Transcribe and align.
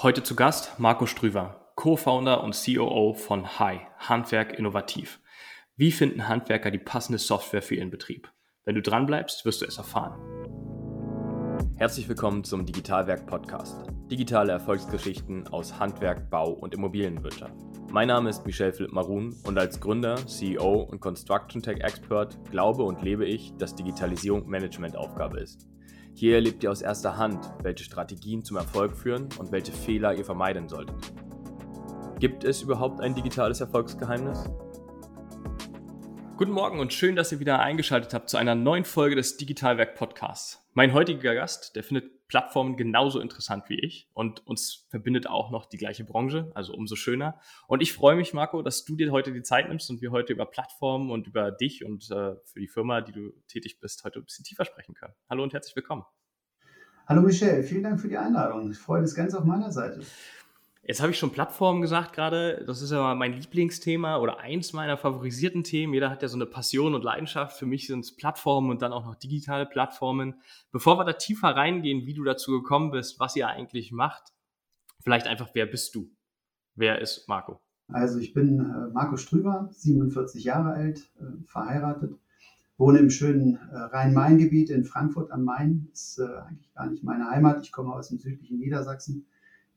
Heute 0.00 0.22
zu 0.22 0.36
Gast 0.36 0.78
Marco 0.78 1.06
Strüver, 1.06 1.72
Co-Founder 1.74 2.44
und 2.44 2.54
COO 2.54 3.14
von 3.14 3.58
Hi, 3.58 3.80
Handwerk 3.98 4.56
Innovativ. 4.56 5.18
Wie 5.74 5.90
finden 5.90 6.28
Handwerker 6.28 6.70
die 6.70 6.78
passende 6.78 7.18
Software 7.18 7.62
für 7.62 7.74
ihren 7.74 7.90
Betrieb? 7.90 8.30
Wenn 8.64 8.76
du 8.76 8.80
dranbleibst, 8.80 9.44
wirst 9.44 9.60
du 9.60 9.66
es 9.66 9.76
erfahren. 9.76 10.20
Herzlich 11.78 12.08
willkommen 12.08 12.44
zum 12.44 12.64
Digitalwerk 12.64 13.26
Podcast. 13.26 13.86
Digitale 14.08 14.52
Erfolgsgeschichten 14.52 15.48
aus 15.48 15.80
Handwerk, 15.80 16.30
Bau 16.30 16.52
und 16.52 16.74
Immobilienwirtschaft. 16.74 17.56
Mein 17.90 18.06
Name 18.06 18.30
ist 18.30 18.46
Michel 18.46 18.72
Philipp 18.72 18.92
Marun 18.92 19.34
und 19.42 19.58
als 19.58 19.80
Gründer, 19.80 20.14
CEO 20.28 20.74
und 20.82 21.00
Construction 21.00 21.60
Tech 21.60 21.80
Expert 21.80 22.38
glaube 22.52 22.84
und 22.84 23.02
lebe 23.02 23.26
ich, 23.26 23.52
dass 23.58 23.74
Digitalisierung 23.74 24.48
Managementaufgabe 24.48 25.40
ist. 25.40 25.66
Hier 26.18 26.34
erlebt 26.34 26.64
ihr 26.64 26.72
aus 26.72 26.82
erster 26.82 27.16
Hand, 27.16 27.48
welche 27.62 27.84
Strategien 27.84 28.42
zum 28.42 28.56
Erfolg 28.56 28.96
führen 28.96 29.28
und 29.38 29.52
welche 29.52 29.70
Fehler 29.70 30.14
ihr 30.14 30.24
vermeiden 30.24 30.68
solltet. 30.68 30.96
Gibt 32.18 32.42
es 32.42 32.60
überhaupt 32.60 33.00
ein 33.00 33.14
digitales 33.14 33.60
Erfolgsgeheimnis? 33.60 34.50
Guten 36.38 36.52
Morgen 36.52 36.78
und 36.78 36.92
schön, 36.92 37.16
dass 37.16 37.32
ihr 37.32 37.40
wieder 37.40 37.58
eingeschaltet 37.58 38.14
habt 38.14 38.30
zu 38.30 38.36
einer 38.36 38.54
neuen 38.54 38.84
Folge 38.84 39.16
des 39.16 39.38
Digitalwerk 39.38 39.96
Podcasts. 39.96 40.64
Mein 40.72 40.92
heutiger 40.92 41.34
Gast, 41.34 41.74
der 41.74 41.82
findet 41.82 42.28
Plattformen 42.28 42.76
genauso 42.76 43.18
interessant 43.18 43.64
wie 43.66 43.80
ich 43.80 44.08
und 44.14 44.46
uns 44.46 44.86
verbindet 44.88 45.28
auch 45.28 45.50
noch 45.50 45.66
die 45.66 45.78
gleiche 45.78 46.04
Branche, 46.04 46.52
also 46.54 46.74
umso 46.74 46.94
schöner. 46.94 47.40
Und 47.66 47.82
ich 47.82 47.92
freue 47.92 48.14
mich, 48.14 48.34
Marco, 48.34 48.62
dass 48.62 48.84
du 48.84 48.94
dir 48.94 49.10
heute 49.10 49.32
die 49.32 49.42
Zeit 49.42 49.68
nimmst 49.68 49.90
und 49.90 50.00
wir 50.00 50.12
heute 50.12 50.32
über 50.32 50.46
Plattformen 50.46 51.10
und 51.10 51.26
über 51.26 51.50
dich 51.50 51.84
und 51.84 52.08
äh, 52.12 52.36
für 52.44 52.60
die 52.60 52.68
Firma, 52.68 53.00
die 53.00 53.10
du 53.10 53.32
tätig 53.48 53.80
bist, 53.80 54.04
heute 54.04 54.20
ein 54.20 54.24
bisschen 54.24 54.44
tiefer 54.44 54.64
sprechen 54.64 54.94
können. 54.94 55.14
Hallo 55.28 55.42
und 55.42 55.52
herzlich 55.52 55.74
willkommen. 55.74 56.04
Hallo 57.08 57.22
Michelle, 57.22 57.64
vielen 57.64 57.82
Dank 57.82 58.00
für 58.00 58.08
die 58.08 58.16
Einladung. 58.16 58.70
Ich 58.70 58.78
freue 58.78 59.00
mich 59.00 59.12
ganz 59.16 59.34
auf 59.34 59.42
meiner 59.42 59.72
Seite. 59.72 60.02
Jetzt 60.88 61.02
habe 61.02 61.12
ich 61.12 61.18
schon 61.18 61.32
Plattformen 61.32 61.82
gesagt 61.82 62.14
gerade. 62.14 62.64
Das 62.66 62.80
ist 62.80 62.92
ja 62.92 63.14
mein 63.14 63.34
Lieblingsthema 63.34 64.16
oder 64.16 64.38
eins 64.38 64.72
meiner 64.72 64.96
favorisierten 64.96 65.62
Themen. 65.62 65.92
Jeder 65.92 66.08
hat 66.08 66.22
ja 66.22 66.28
so 66.28 66.38
eine 66.38 66.46
Passion 66.46 66.94
und 66.94 67.04
Leidenschaft. 67.04 67.58
Für 67.58 67.66
mich 67.66 67.86
sind 67.86 68.06
es 68.06 68.16
Plattformen 68.16 68.70
und 68.70 68.80
dann 68.80 68.94
auch 68.94 69.04
noch 69.04 69.14
digitale 69.14 69.66
Plattformen. 69.66 70.40
Bevor 70.72 70.98
wir 70.98 71.04
da 71.04 71.12
tiefer 71.12 71.48
reingehen, 71.48 72.06
wie 72.06 72.14
du 72.14 72.24
dazu 72.24 72.52
gekommen 72.52 72.90
bist, 72.90 73.20
was 73.20 73.36
ihr 73.36 73.48
eigentlich 73.48 73.92
macht, 73.92 74.32
vielleicht 75.02 75.26
einfach, 75.26 75.50
wer 75.52 75.66
bist 75.66 75.94
du? 75.94 76.10
Wer 76.74 77.02
ist 77.02 77.28
Marco? 77.28 77.60
Also 77.88 78.18
ich 78.18 78.32
bin 78.32 78.58
äh, 78.58 78.90
Marco 78.90 79.18
Strüber, 79.18 79.68
47 79.70 80.42
Jahre 80.42 80.72
alt, 80.72 81.00
äh, 81.20 81.44
verheiratet, 81.44 82.18
wohne 82.78 83.00
im 83.00 83.10
schönen 83.10 83.56
äh, 83.56 83.76
Rhein-Main-Gebiet 83.76 84.70
in 84.70 84.86
Frankfurt 84.86 85.32
am 85.32 85.44
Main. 85.44 85.88
Ist 85.92 86.18
eigentlich 86.18 86.72
gar 86.72 86.86
nicht 86.86 87.04
meine 87.04 87.28
Heimat. 87.28 87.62
Ich 87.62 87.72
komme 87.72 87.92
aus 87.92 88.08
dem 88.08 88.18
südlichen 88.18 88.58
Niedersachsen 88.58 89.26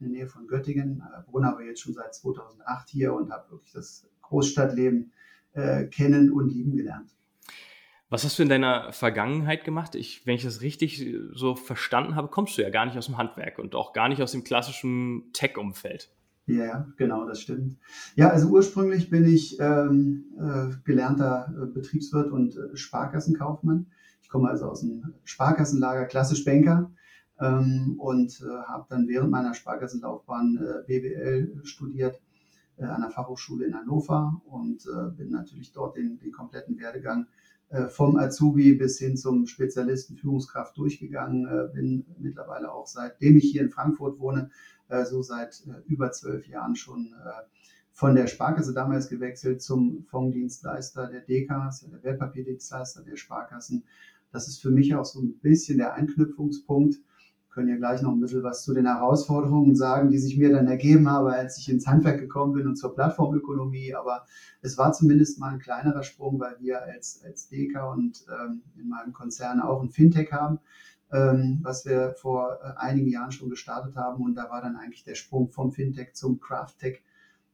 in 0.02 0.12
der 0.12 0.22
Nähe 0.22 0.28
von 0.28 0.48
Göttingen, 0.48 1.02
äh, 1.02 1.32
wohne 1.32 1.48
aber 1.48 1.64
jetzt 1.64 1.82
schon 1.82 1.94
seit 1.94 2.14
2008 2.16 2.90
hier 2.90 3.14
und 3.14 3.32
habe 3.32 3.52
wirklich 3.52 3.72
das 3.72 4.08
Großstadtleben 4.22 5.12
äh, 5.54 5.86
kennen 5.86 6.32
und 6.32 6.50
lieben 6.50 6.76
gelernt. 6.76 7.12
Was 8.10 8.26
hast 8.26 8.38
du 8.38 8.44
in 8.44 8.50
deiner 8.50 8.92
Vergangenheit 8.92 9.64
gemacht? 9.64 9.96
Ich, 9.96 10.26
wenn 10.26 10.36
ich 10.36 10.44
das 10.44 10.62
richtig 10.62 11.08
so 11.34 11.56
verstanden 11.56 12.16
habe, 12.16 12.28
kommst 12.28 12.58
du 12.58 12.62
ja 12.62 12.70
gar 12.70 12.86
nicht 12.86 12.98
aus 12.98 13.06
dem 13.06 13.18
Handwerk 13.18 13.58
und 13.58 13.74
auch 13.74 13.94
gar 13.94 14.10
nicht 14.10 14.22
aus 14.22 14.34
dem 14.34 14.44
klassischen 14.44 15.32
Tech-Umfeld. 15.32 16.12
Ja, 16.46 16.88
genau, 16.98 17.26
das 17.26 17.40
stimmt. 17.40 17.78
Ja, 18.16 18.30
also 18.30 18.50
ursprünglich 18.50 19.10
bin 19.10 19.26
ich 19.26 19.58
ähm, 19.62 20.26
äh, 20.38 20.76
gelernter 20.84 21.54
äh, 21.56 21.66
Betriebswirt 21.68 22.32
und 22.32 22.58
äh, 22.58 22.76
Sparkassenkaufmann. 22.76 23.86
Ich 24.22 24.28
komme 24.28 24.50
also 24.50 24.66
aus 24.66 24.82
dem 24.82 25.14
Sparkassenlager, 25.24 26.06
klassisch 26.06 26.44
Banker 26.44 26.92
ähm, 27.42 27.96
und 27.98 28.42
äh, 28.42 28.68
habe 28.68 28.86
dann 28.90 29.08
während 29.08 29.32
meiner 29.32 29.54
Sparkassenlaufbahn 29.54 30.58
äh, 30.58 30.88
BWL 30.88 31.62
studiert 31.64 32.22
äh, 32.78 32.86
an 32.86 33.02
der 33.02 33.10
Fachhochschule 33.10 33.66
in 33.66 33.76
Hannover 33.76 34.42
und 34.46 34.86
äh, 34.86 35.10
bin 35.12 35.32
natürlich 35.32 35.72
dort 35.72 35.98
den, 35.98 36.20
den 36.20 36.32
kompletten 36.32 36.80
Werdegang 36.80 37.26
äh, 37.70 37.88
vom 37.88 38.18
Azubi 38.18 38.76
bis 38.76 39.00
hin 39.00 39.18
zum 39.18 39.48
Spezialisten 39.48 40.18
Führungskraft 40.18 40.78
durchgegangen. 40.78 41.48
Äh, 41.48 41.74
bin 41.74 42.06
mittlerweile 42.20 42.72
auch 42.72 42.86
seitdem 42.86 43.38
ich 43.38 43.52
hier 43.52 43.62
in 43.62 43.70
Frankfurt 43.70 44.20
wohne, 44.20 44.50
so 45.06 45.22
seit 45.22 45.64
über 45.86 46.12
zwölf 46.12 46.46
Jahren 46.50 46.76
schon 46.76 47.16
von 47.94 48.14
der 48.14 48.28
Sparkasse 48.28 48.74
damals 48.74 49.08
gewechselt 49.08 49.62
zum 49.62 50.04
Fondsdienstleister 50.04 51.08
der 51.08 51.22
DK, 51.22 51.48
der 51.90 52.04
Wertpapierdienstleister 52.04 53.02
der 53.02 53.16
Sparkassen. 53.16 53.86
Das 54.34 54.50
ist 54.50 54.62
für 54.62 54.70
mich 54.70 54.94
auch 54.94 55.06
so 55.06 55.22
ein 55.22 55.40
bisschen 55.40 55.78
der 55.78 55.94
Anknüpfungspunkt 55.94 57.00
können 57.52 57.68
ja 57.68 57.76
gleich 57.76 58.02
noch 58.02 58.12
ein 58.12 58.22
bisschen 58.22 58.44
was 58.44 58.64
zu 58.64 58.74
den 58.74 58.86
Herausforderungen 58.86 59.76
sagen, 59.76 60.10
die 60.10 60.18
sich 60.18 60.38
mir 60.38 60.52
dann 60.52 60.68
ergeben 60.68 61.10
haben, 61.10 61.28
als 61.28 61.58
ich 61.58 61.70
ins 61.70 61.86
Handwerk 61.86 62.20
gekommen 62.20 62.54
bin 62.54 62.68
und 62.68 62.78
zur 62.78 62.96
Plattformökonomie. 62.96 63.94
Aber 63.94 64.26
es 64.62 64.78
war 64.78 64.94
zumindest 64.94 65.40
mal 65.40 65.54
ein 65.54 65.60
kleinerer 65.60 66.04
Sprung, 66.04 66.40
weil 66.40 66.56
wir 66.60 66.82
als, 66.82 67.22
als 67.26 67.50
Deka 67.50 67.92
und 67.92 68.26
ähm, 68.30 68.62
in 68.78 68.88
meinem 68.88 69.12
Konzern 69.12 69.60
auch 69.60 69.84
ein 69.84 69.90
Fintech 69.90 70.32
haben, 70.32 70.60
ähm, 71.12 71.60
was 71.62 71.86
wir 71.86 72.14
vor 72.18 72.58
äh, 72.64 72.78
einigen 72.78 73.10
Jahren 73.10 73.32
schon 73.32 73.50
gestartet 73.50 73.96
haben. 73.98 74.24
Und 74.24 74.36
da 74.36 74.50
war 74.50 74.62
dann 74.62 74.78
eigentlich 74.78 75.04
der 75.04 75.16
Sprung 75.16 75.50
vom 75.50 75.74
Fintech 75.74 76.14
zum 76.14 76.40
Crafttech 76.40 77.04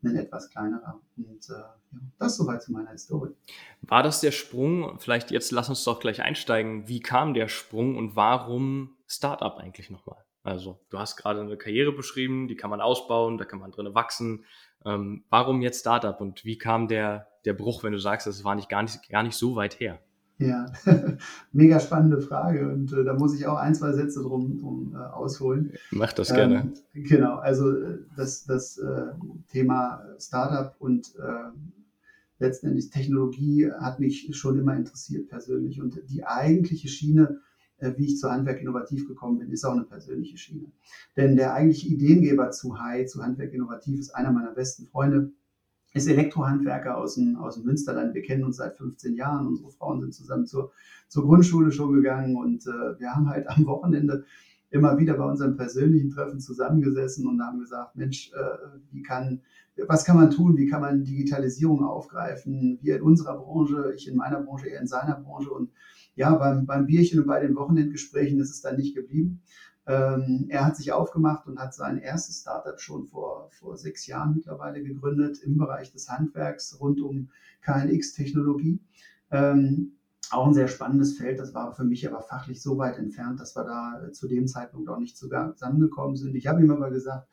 ein 0.09 0.15
etwas 0.17 0.49
kleinerer. 0.49 0.99
Und 1.17 1.49
äh, 1.49 1.53
ja, 1.53 1.99
das 2.19 2.37
soweit 2.37 2.61
zu 2.61 2.71
meiner 2.71 2.91
Historie. 2.91 3.33
War 3.81 4.03
das 4.03 4.21
der 4.21 4.31
Sprung? 4.31 4.99
Vielleicht 4.99 5.31
jetzt 5.31 5.51
lass 5.51 5.69
uns 5.69 5.83
doch 5.83 5.99
gleich 5.99 6.21
einsteigen. 6.21 6.87
Wie 6.87 6.99
kam 6.99 7.33
der 7.33 7.47
Sprung 7.47 7.95
und 7.95 8.15
warum 8.15 8.97
Startup 9.07 9.57
eigentlich 9.57 9.89
nochmal? 9.89 10.23
Also, 10.43 10.79
du 10.89 10.97
hast 10.97 11.17
gerade 11.17 11.41
eine 11.41 11.57
Karriere 11.57 11.91
beschrieben, 11.91 12.47
die 12.47 12.55
kann 12.55 12.69
man 12.69 12.79
ausbauen, 12.79 13.37
da 13.37 13.43
kann 13.43 13.59
man 13.59 13.71
drin 13.71 13.93
wachsen. 13.93 14.45
Ähm, 14.85 15.25
warum 15.29 15.61
jetzt 15.61 15.81
Startup 15.81 16.19
und 16.21 16.45
wie 16.45 16.57
kam 16.57 16.87
der, 16.87 17.27
der 17.43 17.53
Bruch, 17.53 17.83
wenn 17.83 17.91
du 17.91 17.99
sagst, 17.99 18.27
das 18.27 18.43
war 18.45 18.55
nicht 18.55 18.69
gar, 18.69 18.81
nicht 18.81 19.09
gar 19.09 19.23
nicht 19.23 19.35
so 19.35 19.55
weit 19.55 19.79
her? 19.79 19.99
Ja, 20.39 20.71
mega 21.51 21.79
spannende 21.79 22.21
Frage 22.21 22.71
und 22.71 22.93
äh, 22.93 23.03
da 23.03 23.15
muss 23.15 23.33
ich 23.33 23.47
auch 23.47 23.57
ein, 23.57 23.73
zwei 23.73 23.93
Sätze 23.93 24.21
drum, 24.21 24.59
drum 24.59 24.95
äh, 24.95 24.97
ausholen. 24.97 25.73
Mach 25.89 26.13
das 26.13 26.31
gerne. 26.31 26.71
Ähm, 26.93 27.03
genau, 27.03 27.37
also 27.37 27.71
äh, 27.71 27.97
das, 28.15 28.45
das 28.45 28.77
äh, 28.77 29.13
Thema 29.51 30.03
Startup 30.19 30.75
und 30.77 31.15
äh, 31.15 31.57
letztendlich 32.37 32.91
Technologie 32.91 33.71
hat 33.71 33.99
mich 33.99 34.29
schon 34.35 34.59
immer 34.59 34.75
interessiert 34.75 35.27
persönlich 35.27 35.81
und 35.81 35.99
die 36.07 36.23
eigentliche 36.23 36.87
Schiene, 36.87 37.39
äh, 37.79 37.93
wie 37.97 38.05
ich 38.05 38.19
zu 38.19 38.29
Handwerk 38.29 38.61
Innovativ 38.61 39.07
gekommen 39.07 39.39
bin, 39.39 39.51
ist 39.51 39.65
auch 39.65 39.73
eine 39.73 39.85
persönliche 39.85 40.37
Schiene. 40.37 40.71
Denn 41.15 41.35
der 41.35 41.55
eigentliche 41.55 41.87
Ideengeber 41.87 42.51
zu 42.51 42.79
Hai, 42.79 43.05
zu 43.05 43.23
Handwerk 43.23 43.53
Innovativ, 43.53 43.99
ist 43.99 44.11
einer 44.11 44.31
meiner 44.31 44.51
besten 44.51 44.85
Freunde, 44.85 45.31
ist 45.97 46.07
Elektrohandwerker 46.07 46.97
aus 46.97 47.15
dem, 47.15 47.35
aus 47.37 47.55
dem 47.55 47.65
Münsterland. 47.65 48.13
Wir 48.13 48.21
kennen 48.21 48.43
uns 48.43 48.57
seit 48.57 48.77
15 48.77 49.15
Jahren. 49.15 49.47
Unsere 49.47 49.71
Frauen 49.71 50.01
sind 50.01 50.13
zusammen 50.13 50.45
zur, 50.45 50.71
zur 51.07 51.23
Grundschule 51.23 51.71
schon 51.71 51.93
gegangen 51.93 52.35
und 52.35 52.65
äh, 52.67 52.99
wir 52.99 53.13
haben 53.13 53.29
halt 53.29 53.49
am 53.49 53.65
Wochenende 53.65 54.23
immer 54.69 54.97
wieder 54.97 55.13
bei 55.15 55.23
unserem 55.23 55.55
persönlichen 55.55 56.09
Treffen 56.09 56.39
zusammengesessen 56.39 57.27
und 57.27 57.41
haben 57.41 57.59
gesagt, 57.59 57.95
Mensch, 57.95 58.31
äh, 58.33 58.67
wie 58.91 59.01
kann, 59.01 59.41
was 59.87 60.03
kann 60.03 60.17
man 60.17 60.29
tun? 60.29 60.57
Wie 60.57 60.67
kann 60.67 60.81
man 60.81 61.03
Digitalisierung 61.03 61.83
aufgreifen? 61.83 62.79
Wir 62.81 62.97
in 62.97 63.01
unserer 63.01 63.37
Branche, 63.37 63.93
ich 63.95 64.07
in 64.07 64.17
meiner 64.17 64.41
Branche, 64.41 64.69
er 64.69 64.81
in 64.81 64.87
seiner 64.87 65.15
Branche. 65.15 65.51
Und 65.51 65.71
ja, 66.15 66.33
beim, 66.35 66.65
beim 66.65 66.85
Bierchen 66.85 67.19
und 67.19 67.27
bei 67.27 67.39
den 67.39 67.55
Wochenendgesprächen 67.55 68.39
ist 68.39 68.49
es 68.49 68.61
dann 68.61 68.75
nicht 68.75 68.95
geblieben. 68.95 69.41
Ähm, 69.87 70.47
er 70.49 70.65
hat 70.65 70.75
sich 70.75 70.91
aufgemacht 70.91 71.47
und 71.47 71.59
hat 71.59 71.73
sein 71.73 71.97
erstes 71.97 72.41
Startup 72.41 72.79
schon 72.79 73.05
vor, 73.05 73.49
vor 73.51 73.77
sechs 73.77 74.05
Jahren 74.05 74.33
mittlerweile 74.35 74.83
gegründet 74.83 75.41
im 75.43 75.57
Bereich 75.57 75.91
des 75.93 76.09
Handwerks 76.09 76.77
rund 76.79 76.99
um 77.01 77.29
KNX-Technologie. 77.61 78.79
Ähm, 79.31 79.93
auch 80.29 80.45
ein 80.45 80.53
sehr 80.53 80.67
spannendes 80.67 81.17
Feld. 81.17 81.39
Das 81.39 81.53
war 81.53 81.73
für 81.73 81.85
mich 81.85 82.05
aber 82.07 82.21
fachlich 82.21 82.61
so 82.61 82.77
weit 82.77 82.97
entfernt, 82.97 83.39
dass 83.39 83.55
wir 83.55 83.63
da 83.63 84.11
zu 84.11 84.27
dem 84.27 84.47
Zeitpunkt 84.47 84.89
auch 84.89 84.99
nicht 84.99 85.17
zusammengekommen 85.17 86.17
sind. 86.17 86.35
Ich 86.35 86.47
habe 86.47 86.61
ihm 86.61 86.71
aber 86.71 86.89
gesagt, 86.89 87.29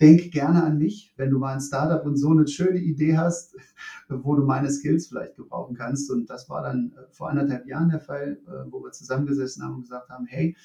denk 0.00 0.30
gerne 0.30 0.62
an 0.62 0.78
mich, 0.78 1.12
wenn 1.16 1.30
du 1.30 1.38
mal 1.38 1.54
ein 1.54 1.60
Startup 1.60 2.04
und 2.06 2.16
so 2.16 2.30
eine 2.30 2.46
schöne 2.46 2.78
Idee 2.78 3.18
hast, 3.18 3.54
wo 4.08 4.34
du 4.34 4.44
meine 4.44 4.70
Skills 4.70 5.08
vielleicht 5.08 5.36
gebrauchen 5.36 5.76
kannst. 5.76 6.10
Und 6.10 6.30
das 6.30 6.48
war 6.48 6.62
dann 6.62 6.92
äh, 6.96 7.12
vor 7.12 7.28
anderthalb 7.28 7.66
Jahren 7.66 7.90
der 7.90 8.00
Fall, 8.00 8.38
äh, 8.46 8.72
wo 8.72 8.82
wir 8.82 8.92
zusammengesessen 8.92 9.62
haben 9.62 9.74
und 9.74 9.82
gesagt 9.82 10.08
haben, 10.08 10.26
hey, 10.26 10.56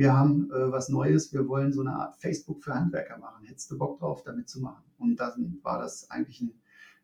wir 0.00 0.16
haben 0.16 0.50
äh, 0.50 0.72
was 0.72 0.88
Neues, 0.88 1.30
wir 1.34 1.46
wollen 1.46 1.74
so 1.74 1.82
eine 1.82 1.92
Art 1.92 2.16
Facebook 2.16 2.64
für 2.64 2.74
Handwerker 2.74 3.18
machen. 3.18 3.44
Hättest 3.44 3.70
du 3.70 3.76
Bock 3.76 3.98
drauf, 3.98 4.22
damit 4.22 4.48
zu 4.48 4.62
machen? 4.62 4.82
Und 4.96 5.20
dann 5.20 5.58
war 5.62 5.78
das 5.78 6.10
eigentlich 6.10 6.40
ein, 6.40 6.54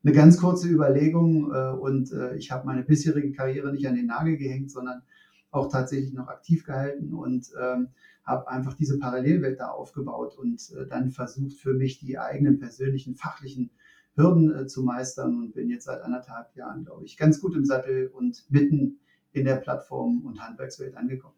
eine 0.02 0.14
ganz 0.14 0.38
kurze 0.38 0.66
Überlegung 0.66 1.52
äh, 1.52 1.72
und 1.72 2.10
äh, 2.12 2.34
ich 2.36 2.50
habe 2.50 2.64
meine 2.64 2.84
bisherige 2.84 3.32
Karriere 3.32 3.70
nicht 3.70 3.86
an 3.86 3.96
den 3.96 4.06
Nagel 4.06 4.38
gehängt, 4.38 4.70
sondern 4.70 5.02
auch 5.50 5.70
tatsächlich 5.70 6.14
noch 6.14 6.28
aktiv 6.28 6.64
gehalten 6.64 7.12
und 7.12 7.50
ähm, 7.60 7.88
habe 8.24 8.48
einfach 8.48 8.72
diese 8.72 8.98
Parallelwelt 8.98 9.60
da 9.60 9.68
aufgebaut 9.68 10.38
und 10.38 10.58
äh, 10.70 10.86
dann 10.86 11.10
versucht 11.10 11.58
für 11.58 11.74
mich 11.74 11.98
die 11.98 12.18
eigenen 12.18 12.58
persönlichen 12.58 13.14
fachlichen 13.14 13.72
Hürden 14.14 14.54
äh, 14.54 14.66
zu 14.68 14.82
meistern 14.82 15.36
und 15.36 15.52
bin 15.52 15.68
jetzt 15.68 15.84
seit 15.84 16.00
anderthalb 16.00 16.56
Jahren, 16.56 16.86
glaube 16.86 17.04
ich, 17.04 17.18
ganz 17.18 17.42
gut 17.42 17.56
im 17.56 17.66
Sattel 17.66 18.06
und 18.06 18.46
mitten 18.48 19.00
in 19.32 19.44
der 19.44 19.56
Plattform- 19.56 20.24
und 20.24 20.40
Handwerkswelt 20.40 20.96
angekommen. 20.96 21.35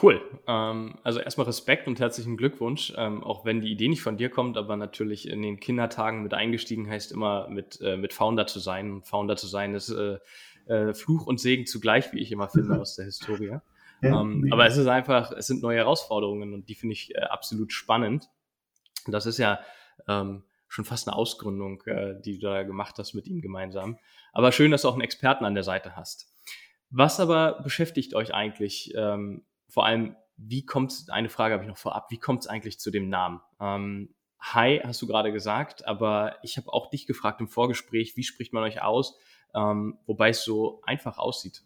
Cool. 0.00 0.20
Ähm, 0.46 0.98
also 1.02 1.20
erstmal 1.20 1.46
Respekt 1.46 1.86
und 1.86 1.98
herzlichen 2.00 2.36
Glückwunsch, 2.36 2.92
ähm, 2.96 3.24
auch 3.24 3.44
wenn 3.44 3.60
die 3.60 3.70
Idee 3.70 3.88
nicht 3.88 4.02
von 4.02 4.16
dir 4.16 4.28
kommt, 4.28 4.58
aber 4.58 4.76
natürlich 4.76 5.28
in 5.28 5.42
den 5.42 5.58
Kindertagen 5.58 6.22
mit 6.22 6.34
eingestiegen 6.34 6.88
heißt 6.88 7.12
immer 7.12 7.48
mit, 7.48 7.80
äh, 7.80 7.96
mit 7.96 8.12
Founder 8.12 8.46
zu 8.46 8.58
sein. 8.58 8.92
Und 8.92 9.06
Founder 9.06 9.36
zu 9.36 9.46
sein 9.46 9.74
ist 9.74 9.90
äh, 9.90 10.18
äh, 10.66 10.92
Fluch 10.92 11.26
und 11.26 11.40
Segen 11.40 11.66
zugleich, 11.66 12.12
wie 12.12 12.20
ich 12.20 12.30
immer 12.30 12.48
finde 12.48 12.80
aus 12.80 12.96
der 12.96 13.06
Historie. 13.06 13.58
Ja, 14.02 14.20
ähm, 14.20 14.48
aber 14.50 14.66
es 14.66 14.76
ist 14.76 14.86
einfach, 14.86 15.32
es 15.32 15.46
sind 15.46 15.62
neue 15.62 15.78
Herausforderungen 15.78 16.52
und 16.52 16.68
die 16.68 16.74
finde 16.74 16.92
ich 16.92 17.14
äh, 17.14 17.20
absolut 17.20 17.72
spannend. 17.72 18.28
Und 19.06 19.12
das 19.12 19.24
ist 19.24 19.38
ja 19.38 19.60
ähm, 20.08 20.42
schon 20.68 20.84
fast 20.84 21.08
eine 21.08 21.16
Ausgründung, 21.16 21.82
äh, 21.86 22.20
die 22.20 22.38
du 22.38 22.46
da 22.46 22.62
gemacht 22.64 22.96
hast 22.98 23.14
mit 23.14 23.26
ihm 23.26 23.40
gemeinsam. 23.40 23.98
Aber 24.32 24.52
schön, 24.52 24.70
dass 24.70 24.82
du 24.82 24.88
auch 24.88 24.94
einen 24.94 25.02
Experten 25.02 25.46
an 25.46 25.54
der 25.54 25.64
Seite 25.64 25.96
hast. 25.96 26.30
Was 26.90 27.20
aber 27.20 27.62
beschäftigt 27.62 28.14
euch 28.14 28.34
eigentlich? 28.34 28.92
Ähm, 28.94 29.42
vor 29.68 29.86
allem, 29.86 30.16
wie 30.36 30.64
kommt 30.64 31.06
eine 31.08 31.28
Frage 31.28 31.54
habe 31.54 31.64
ich 31.64 31.68
noch 31.68 31.78
vorab, 31.78 32.10
wie 32.10 32.18
kommt 32.18 32.40
es 32.40 32.46
eigentlich 32.46 32.78
zu 32.78 32.90
dem 32.90 33.08
Namen? 33.08 33.40
Ähm, 33.60 34.14
Hi, 34.38 34.80
hast 34.84 35.02
du 35.02 35.06
gerade 35.06 35.32
gesagt, 35.32 35.86
aber 35.88 36.36
ich 36.42 36.56
habe 36.56 36.72
auch 36.72 36.88
dich 36.90 37.06
gefragt 37.06 37.40
im 37.40 37.48
Vorgespräch, 37.48 38.16
wie 38.16 38.22
spricht 38.22 38.52
man 38.52 38.62
euch 38.62 38.80
aus, 38.80 39.18
ähm, 39.54 39.98
wobei 40.06 40.28
es 40.28 40.44
so 40.44 40.82
einfach 40.84 41.18
aussieht. 41.18 41.62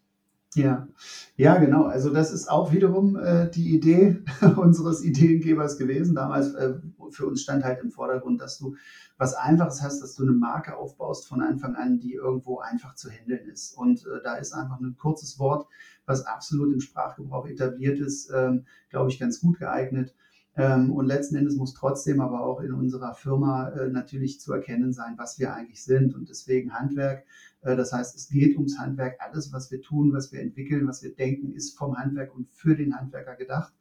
Ja, 0.57 0.89
ja, 1.37 1.59
genau. 1.59 1.85
Also 1.85 2.11
das 2.13 2.33
ist 2.33 2.51
auch 2.51 2.73
wiederum 2.73 3.15
äh, 3.17 3.49
die 3.51 3.73
Idee 3.73 4.25
unseres 4.57 5.05
Ideengebers 5.05 5.79
gewesen. 5.79 6.17
Damals 6.17 6.55
äh, 6.55 6.75
für 7.11 7.27
uns 7.27 7.43
stand 7.43 7.63
halt 7.63 7.81
im 7.81 7.93
Vordergrund, 7.93 8.41
dass 8.41 8.59
du 8.59 8.75
was 9.17 9.35
Einfaches 9.35 9.81
hast, 9.81 10.03
dass 10.03 10.17
du 10.17 10.25
eine 10.25 10.33
Marke 10.33 10.77
aufbaust 10.77 11.29
von 11.29 11.41
Anfang 11.41 11.77
an, 11.77 12.01
die 12.01 12.15
irgendwo 12.15 12.59
einfach 12.59 12.97
zu 12.97 13.11
handeln 13.11 13.49
ist. 13.49 13.75
Und 13.75 14.05
äh, 14.07 14.23
da 14.25 14.37
ist 14.37 14.53
einfach 14.53 14.81
ein 14.81 14.97
kurzes 14.97 15.39
Wort, 15.39 15.69
was 16.05 16.27
absolut 16.27 16.73
im 16.73 16.81
Sprachgebrauch 16.81 17.47
etabliert 17.47 18.01
ist, 18.01 18.31
ähm, 18.35 18.65
glaube 18.89 19.11
ich, 19.11 19.21
ganz 19.21 19.41
gut 19.41 19.61
geeignet. 19.61 20.15
Ähm, 20.57 20.93
und 20.93 21.07
letzten 21.07 21.37
Endes 21.37 21.57
muss 21.57 21.75
trotzdem 21.75 22.21
aber 22.21 22.45
auch 22.45 22.61
in 22.61 22.73
unserer 22.73 23.15
Firma 23.15 23.69
äh, 23.71 23.89
natürlich 23.89 24.41
zu 24.41 24.53
erkennen 24.53 24.93
sein, 24.93 25.15
was 25.17 25.39
wir 25.39 25.55
eigentlich 25.55 25.85
sind. 25.85 26.15
Und 26.15 26.29
deswegen 26.29 26.73
Handwerk. 26.73 27.25
Äh, 27.63 27.77
das 27.77 27.93
heißt, 27.93 28.17
es 28.17 28.29
geht 28.29 28.57
ums 28.57 28.79
Handwerk. 28.79 29.17
Alles, 29.21 29.53
was 29.53 29.71
wir 29.71 29.81
tun, 29.81 30.13
was 30.13 30.33
wir 30.33 30.41
entwickeln, 30.41 30.87
was 30.87 31.03
wir 31.03 31.15
denken, 31.15 31.53
ist 31.53 31.79
vom 31.79 31.97
Handwerk 31.97 32.35
und 32.35 32.49
für 32.51 32.75
den 32.75 32.97
Handwerker 32.97 33.37
gedacht. 33.37 33.73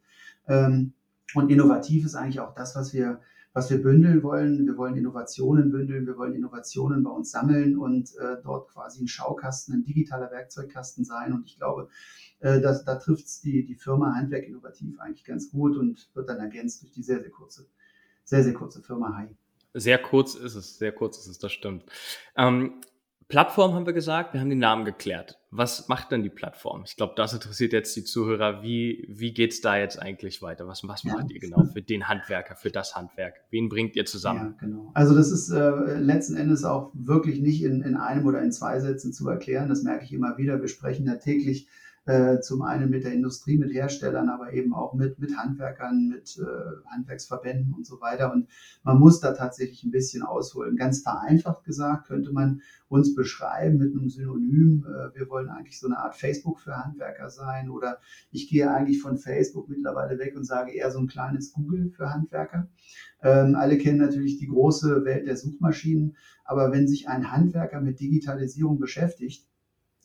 Ähm, 0.48 0.94
und 1.36 1.50
innovativ 1.52 2.06
ist 2.06 2.16
eigentlich 2.16 2.40
auch 2.40 2.54
das, 2.56 2.76
was 2.76 2.94
wir 2.94 3.20
was 3.54 3.70
wir 3.70 3.82
bündeln 3.82 4.24
wollen. 4.24 4.66
Wir 4.66 4.78
wollen 4.78 4.96
Innovationen 4.96 5.72
bündeln, 5.72 6.06
wir 6.06 6.18
wollen 6.18 6.36
Innovationen 6.36 7.04
bei 7.04 7.10
uns 7.10 7.32
sammeln 7.32 7.78
und 7.78 8.16
äh, 8.18 8.38
dort 8.44 8.70
quasi 8.70 9.04
ein 9.04 9.08
Schaukasten, 9.08 9.74
ein 9.74 9.84
digitaler 9.84 10.32
Werkzeugkasten 10.32 11.04
sein. 11.04 11.34
Und 11.34 11.46
ich 11.46 11.58
glaube, 11.58 11.90
äh, 12.40 12.62
dass, 12.62 12.86
da 12.86 12.96
trifft 12.96 13.26
es 13.26 13.42
die, 13.42 13.66
die 13.66 13.76
Firma 13.76 14.14
Handwerk 14.16 14.48
Innovativ 14.48 15.00
eigentlich 15.00 15.26
ganz 15.26 15.50
gut 15.52 15.76
und 15.76 16.10
wird 16.14 16.30
dann 16.30 16.38
ergänzt 16.38 16.82
durch 16.82 16.92
die 16.92 17.04
sehr, 17.04 17.22
sehr 17.22 17.32
kurze, 17.32 17.68
sehr, 18.24 18.44
sehr 18.44 18.54
kurze 18.54 18.82
Firma 18.82 19.16
Hai. 19.16 19.36
Sehr 19.74 20.02
kurz 20.02 20.36
ist 20.36 20.56
es, 20.56 20.78
sehr 20.78 20.92
kurz 20.92 21.18
ist 21.20 21.28
es, 21.28 21.40
das 21.40 21.52
stimmt. 21.52 21.86
Ähm, 22.36 22.82
Plattform 23.30 23.76
haben 23.76 23.86
wir 23.86 23.94
gesagt, 23.94 24.34
wir 24.34 24.42
haben 24.42 24.50
den 24.50 24.58
Namen 24.58 24.86
geklärt. 24.86 25.38
Was 25.52 25.88
macht 25.88 26.12
denn 26.12 26.24
die 26.24 26.32
Plattform? 26.32 26.82
Ich 26.84 26.96
glaube, 26.96 27.14
das 27.16 27.32
interessiert 27.32 27.74
jetzt 27.74 27.96
die 27.96 28.04
Zuhörer. 28.04 28.64
Wie, 28.64 29.06
wie 29.08 29.34
geht's 29.36 29.62
da 29.62 29.78
jetzt 29.78 30.02
eigentlich 30.02 30.42
weiter? 30.42 30.68
Was, 30.68 30.88
was 30.88 31.04
ja. 31.04 31.14
macht 31.14 31.30
ihr 31.30 31.40
genau 31.40 31.64
für 31.66 31.84
den 31.84 32.08
Handwerker, 32.08 32.56
für 32.56 32.72
das 32.72 32.96
Handwerk? 32.96 33.36
Wen 33.52 33.70
bringt 33.70 33.96
ihr 33.96 34.06
zusammen? 34.06 34.56
Ja, 34.60 34.66
genau. 34.66 34.90
Also 34.96 35.14
das 35.14 35.32
ist 35.32 35.52
äh, 35.52 36.00
letzten 36.00 36.38
Endes 36.38 36.64
auch 36.64 36.92
wirklich 36.96 37.40
nicht 37.40 37.62
in, 37.62 37.84
in 37.84 37.98
einem 37.98 38.26
oder 38.26 38.42
in 38.42 38.52
zwei 38.52 38.80
Sätzen 38.80 39.14
zu 39.14 39.30
erklären. 39.30 39.70
Das 39.70 39.84
merke 39.84 40.06
ich 40.06 40.12
immer 40.12 40.40
wieder. 40.40 40.60
Wir 40.60 40.68
sprechen 40.68 41.06
ja 41.06 41.16
täglich 41.16 41.68
äh, 42.10 42.42
zum 42.42 42.64
einen 42.64 42.90
mit 42.90 43.04
der 43.04 43.14
Industrie, 43.14 43.60
mit 43.60 43.72
Herstellern, 43.72 44.30
aber 44.30 44.52
eben 44.54 44.74
auch 44.74 44.96
mit, 44.96 45.20
mit 45.20 45.38
Handwerkern, 45.38 46.08
mit 46.08 46.40
äh, 46.40 46.90
Handwerksverbänden 46.90 47.72
und 47.76 47.86
so 47.86 48.02
weiter. 48.02 48.34
Und 48.34 48.48
man 48.82 48.98
muss 48.98 49.20
da 49.20 49.34
tatsächlich 49.34 49.84
ein 49.84 49.92
bisschen 49.92 50.24
ausholen. 50.24 50.76
Ganz 50.76 51.04
vereinfacht 51.04 51.64
gesagt 51.66 52.08
könnte 52.08 52.32
man 52.32 52.62
uns 52.88 53.14
beschreiben 53.14 53.78
mit 53.78 53.94
einem 53.94 54.10
Synonym. 54.10 54.88
Äh, 54.88 55.20
wir 55.20 55.30
wollen 55.30 55.50
eigentlich 55.50 55.80
so 55.80 55.86
eine 55.86 56.00
Art 56.00 56.16
Facebook 56.16 56.60
für 56.60 56.84
Handwerker 56.84 57.30
sein 57.30 57.70
oder 57.70 58.00
ich 58.32 58.50
gehe 58.50 58.72
eigentlich 58.72 59.00
von 59.02 59.20
Facebook 59.20 59.70
mittlerweile 59.70 60.18
weg 60.18 60.36
und 60.36 60.46
sage 60.46 60.74
eher 60.74 60.90
so 60.90 60.98
ein 60.98 61.08
kleines 61.08 61.54
Google 61.54 61.92
für 61.92 62.12
Handwerker. 62.12 62.68
Ähm, 63.22 63.54
alle 63.56 63.78
kennen 63.78 64.00
natürlich 64.00 64.40
die 64.40 64.48
große 64.48 65.06
Welt 65.06 65.28
der 65.28 65.38
Suchmaschinen, 65.38 66.18
aber 66.44 66.72
wenn 66.72 66.88
sich 66.88 67.08
ein 67.08 67.32
Handwerker 67.32 67.82
mit 67.82 68.00
Digitalisierung 68.00 68.80
beschäftigt, 68.80 69.49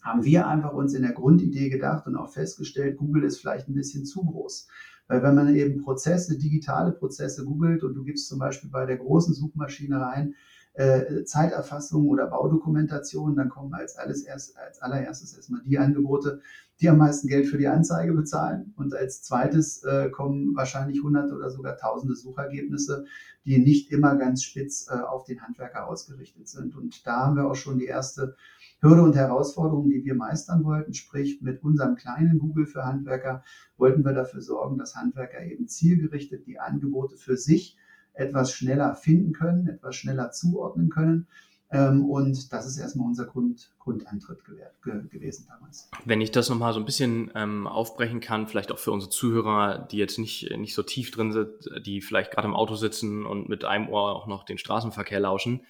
haben 0.05 0.23
wir 0.23 0.47
einfach 0.47 0.75
uns 0.75 0.95
in 0.95 1.03
der 1.03 1.13
Grundidee 1.13 1.71
gedacht 1.71 2.07
und 2.07 2.15
auch 2.15 2.31
festgestellt, 2.31 2.99
Google 2.99 3.25
ist 3.25 3.39
vielleicht 3.39 3.69
ein 3.69 3.75
bisschen 3.75 4.05
zu 4.05 4.23
groß. 4.23 4.69
Weil 5.09 5.23
wenn 5.23 5.35
man 5.35 5.55
eben 5.55 5.83
Prozesse, 5.83 6.39
digitale 6.39 6.93
Prozesse 6.93 7.45
googelt 7.45 7.83
und 7.83 7.95
du 7.95 8.05
gibst 8.05 8.29
zum 8.29 8.39
Beispiel 8.39 8.71
bei 8.71 8.87
der 8.87 8.99
großen 8.99 9.35
Suchmaschine 9.35 10.01
rein, 10.01 10.35
äh, 10.75 11.25
Zeiterfassung 11.25 12.09
oder 12.09 12.27
Baudokumentation, 12.27 13.37
dann 13.37 13.49
kommen 13.49 13.73
als, 13.75 13.97
alles 13.97 14.23
erst, 14.23 14.57
als 14.59 14.83
allererstes 14.83 15.35
erstmal 15.35 15.63
die 15.65 15.79
Angebote, 15.79 16.41
die 16.81 16.89
am 16.89 16.99
meisten 16.99 17.29
Geld 17.29 17.47
für 17.47 17.59
die 17.59 17.69
Anzeige 17.69 18.13
bezahlen. 18.13 18.75
Und 18.77 18.95
als 18.95 19.23
zweites 19.23 19.85
äh, 19.85 20.11
kommen 20.11 20.57
wahrscheinlich 20.57 21.01
hunderte 21.03 21.35
oder 21.35 21.51
sogar 21.51 21.77
tausende 21.77 22.17
Suchergebnisse, 22.17 23.05
die 23.45 23.59
nicht 23.59 23.93
immer 23.93 24.17
ganz 24.17 24.43
spitz 24.43 24.89
äh, 24.91 24.95
auf 24.95 25.25
den 25.25 25.41
Handwerker 25.43 25.87
ausgerichtet 25.87 26.49
sind. 26.49 26.75
Und 26.77 27.07
da 27.07 27.27
haben 27.27 27.37
wir 27.37 27.47
auch 27.47 27.55
schon 27.55 27.79
die 27.79 27.87
erste 27.87 28.35
Hürde 28.81 29.03
und 29.03 29.15
Herausforderung, 29.15 29.89
die 29.89 30.05
wir 30.05 30.17
meistern 30.17 30.65
wollten, 30.65 30.93
sprich 30.93 31.41
mit 31.41 31.63
unserem 31.63 31.95
kleinen 31.95 32.41
Google 32.41 32.67
für 32.67 32.85
Handwerker, 32.85 33.45
wollten 33.77 34.05
wir 34.05 34.13
dafür 34.13 34.43
sorgen, 34.43 34.77
dass 34.77 34.97
Handwerker 34.97 35.43
eben 35.45 35.69
zielgerichtet 35.69 36.47
die 36.47 36.59
Angebote 36.59 37.17
für 37.17 37.37
sich 37.37 37.79
etwas 38.15 38.53
schneller 38.53 38.95
finden 38.95 39.33
können, 39.33 39.69
etwas 39.69 39.97
schneller 39.97 40.31
zuordnen 40.31 40.89
können. 40.89 41.27
Ähm, 41.71 42.09
und 42.09 42.53
das 42.53 42.67
ist 42.67 42.79
erstmal 42.79 43.07
unser 43.07 43.27
Grund, 43.27 43.73
Grundantritt 43.81 44.45
gewährt, 44.45 44.81
ge 44.83 45.03
gewesen 45.09 45.47
damals. 45.49 45.91
Wenn 46.05 46.21
ich 46.21 46.31
das 46.31 46.49
nochmal 46.49 46.73
so 46.73 46.79
ein 46.79 46.85
bisschen 46.85 47.31
ähm, 47.35 47.67
aufbrechen 47.67 48.21
kann, 48.21 48.47
vielleicht 48.47 48.71
auch 48.71 48.79
für 48.79 48.93
unsere 48.93 49.11
Zuhörer, 49.11 49.79
die 49.91 49.97
jetzt 49.97 50.19
nicht, 50.19 50.57
nicht 50.57 50.75
so 50.75 50.83
tief 50.83 51.11
drin 51.11 51.33
sind, 51.33 51.49
die 51.85 52.01
vielleicht 52.01 52.31
gerade 52.31 52.47
im 52.47 52.55
Auto 52.55 52.77
sitzen 52.77 53.27
und 53.27 53.49
mit 53.49 53.65
einem 53.65 53.89
Ohr 53.89 54.15
auch 54.15 54.27
noch 54.27 54.45
den 54.45 54.59
Straßenverkehr 54.59 55.21
lauschen. 55.21 55.63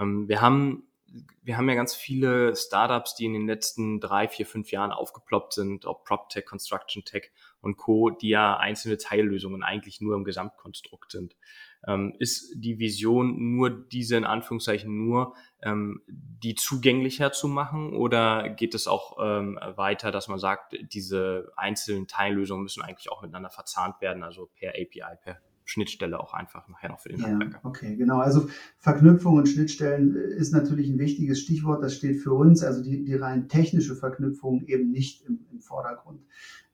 Ähm, 0.00 0.28
wir 0.28 0.40
haben 0.40 0.84
wir 1.42 1.56
haben 1.56 1.68
ja 1.68 1.74
ganz 1.74 1.94
viele 1.94 2.56
Startups, 2.56 3.14
die 3.14 3.26
in 3.26 3.34
den 3.34 3.46
letzten 3.46 4.00
drei, 4.00 4.28
vier, 4.28 4.46
fünf 4.46 4.70
Jahren 4.70 4.92
aufgeploppt 4.92 5.52
sind, 5.52 5.84
ob 5.84 6.04
PropTech, 6.04 6.46
Construction 6.46 7.04
Tech 7.04 7.30
und 7.60 7.76
Co., 7.76 8.10
die 8.10 8.30
ja 8.30 8.56
einzelne 8.56 8.96
Teillösungen 8.96 9.62
eigentlich 9.62 10.00
nur 10.00 10.16
im 10.16 10.24
Gesamtkonstrukt 10.24 11.12
sind. 11.12 11.36
Ähm, 11.86 12.14
ist 12.18 12.54
die 12.56 12.78
Vision 12.78 13.56
nur 13.56 13.70
diese 13.70 14.16
in 14.16 14.24
Anführungszeichen 14.24 15.06
nur, 15.06 15.34
ähm, 15.62 16.02
die 16.08 16.54
zugänglicher 16.54 17.32
zu 17.32 17.48
machen 17.48 17.92
oder 17.94 18.50
geht 18.50 18.74
es 18.74 18.86
auch 18.86 19.16
ähm, 19.20 19.58
weiter, 19.76 20.12
dass 20.12 20.28
man 20.28 20.38
sagt, 20.38 20.76
diese 20.92 21.52
einzelnen 21.56 22.06
Teillösungen 22.06 22.62
müssen 22.62 22.82
eigentlich 22.82 23.10
auch 23.10 23.22
miteinander 23.22 23.50
verzahnt 23.50 24.00
werden, 24.00 24.22
also 24.22 24.50
per 24.54 24.70
API, 24.70 25.16
per 25.22 25.38
Schnittstelle 25.64 26.18
auch 26.18 26.34
einfach 26.34 26.68
nachher 26.68 26.90
noch 26.90 27.00
für 27.00 27.10
den 27.10 27.20
ja, 27.20 27.38
Okay, 27.62 27.96
genau. 27.96 28.18
Also 28.18 28.48
Verknüpfung 28.78 29.36
und 29.36 29.48
Schnittstellen 29.48 30.14
ist 30.14 30.52
natürlich 30.52 30.88
ein 30.88 30.98
wichtiges 30.98 31.40
Stichwort. 31.40 31.82
Das 31.82 31.94
steht 31.94 32.20
für 32.20 32.32
uns, 32.32 32.62
also 32.62 32.82
die, 32.82 33.04
die 33.04 33.14
rein 33.14 33.48
technische 33.48 33.94
Verknüpfung 33.94 34.64
eben 34.66 34.90
nicht 34.90 35.22
im, 35.22 35.46
im 35.50 35.60
Vordergrund. 35.60 36.22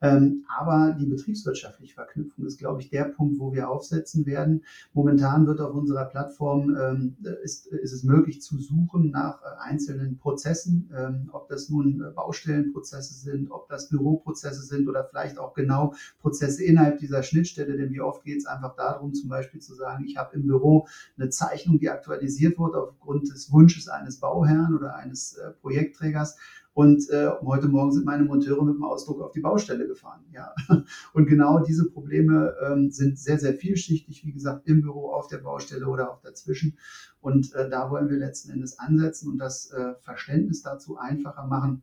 Ähm, 0.01 0.45
aber 0.57 0.97
die 0.99 1.07
betriebswirtschaftliche 1.07 1.95
Verknüpfung 1.95 2.47
ist, 2.47 2.59
glaube 2.59 2.81
ich, 2.81 2.91
der 2.91 3.05
Punkt, 3.05 3.39
wo 3.39 3.53
wir 3.53 3.69
aufsetzen 3.69 4.27
werden. 4.27 4.65
Momentan 4.93 5.47
wird 5.47 5.61
auf 5.61 5.75
unserer 5.75 6.05
Plattform 6.05 6.77
ähm, 6.77 7.17
ist, 7.43 7.67
ist 7.67 7.93
es 7.93 8.05
möglich 8.05 8.41
zu 8.41 8.59
suchen 8.59 9.11
nach 9.11 9.43
äh, 9.43 9.47
einzelnen 9.61 10.19
Prozessen, 10.19 10.91
ähm, 10.97 11.31
ob 11.33 11.49
das 11.49 11.69
nun 11.69 12.01
äh, 12.01 12.11
Baustellenprozesse 12.11 13.15
sind, 13.15 13.51
ob 13.51 13.69
das 13.69 13.89
Büroprozesse 13.89 14.63
sind 14.63 14.89
oder 14.89 15.05
vielleicht 15.05 15.39
auch 15.39 15.55
genau 15.55 15.95
Prozesse 16.21 16.65
innerhalb 16.65 16.99
dieser 16.99 17.23
Schnittstelle. 17.23 17.77
Denn 17.77 17.93
wie 17.93 18.01
oft 18.01 18.23
geht 18.25 18.39
es 18.39 18.47
einfach 18.47 18.77
darum, 18.77 19.15
zum 19.15 19.29
Beispiel 19.29 19.61
zu 19.61 19.75
sagen, 19.75 20.05
ich 20.05 20.17
habe 20.17 20.37
im 20.37 20.47
Büro 20.47 20.87
eine 21.17 21.31
Zeichnung, 21.31 21.79
die 21.79 21.91
aktualisiert 21.91 22.59
wurde 22.59 22.83
aufgrund 22.83 23.29
des 23.33 23.51
Wunsches 23.51 23.89
eines 23.89 24.21
Bauherrn 24.21 24.75
oder 24.75 24.95
eines 24.95 25.37
äh, 25.37 25.51
Projektträgers 25.51 26.37
und 26.79 27.11
äh, 27.11 27.29
heute 27.45 27.67
Morgen 27.67 27.91
sind 27.91 28.07
meine 28.07 28.23
Monteure 28.23 28.65
mit 28.65 28.77
dem 28.77 28.85
Ausdruck 28.85 29.21
auf 29.21 29.33
die 29.33 29.41
Baustelle 29.41 29.89
gefahren. 29.89 30.25
Ja. 30.33 30.55
Und 31.13 31.27
genau 31.27 31.59
diese 31.59 31.91
Probleme 31.91 32.55
ähm, 32.65 32.93
sind 32.93 33.19
sehr, 33.19 33.37
sehr 33.41 33.55
vielschichtig, 33.55 34.25
wie 34.25 34.33
gesagt, 34.33 34.69
im 34.69 34.83
Büro, 34.83 35.11
auf 35.11 35.27
der 35.27 35.39
Baustelle 35.39 35.89
oder 35.89 36.09
auch 36.09 36.21
dazwischen. 36.21 36.79
Und 37.21 37.53
äh, 37.55 37.69
da 37.69 37.91
wollen 37.91 38.09
wir 38.09 38.17
letzten 38.17 38.53
Endes 38.53 38.79
ansetzen 38.79 39.29
und 39.29 39.39
das 39.39 39.73
äh, 39.73 39.95
Verständnis 40.03 40.63
dazu 40.63 40.97
einfacher 40.97 41.49
machen 41.49 41.83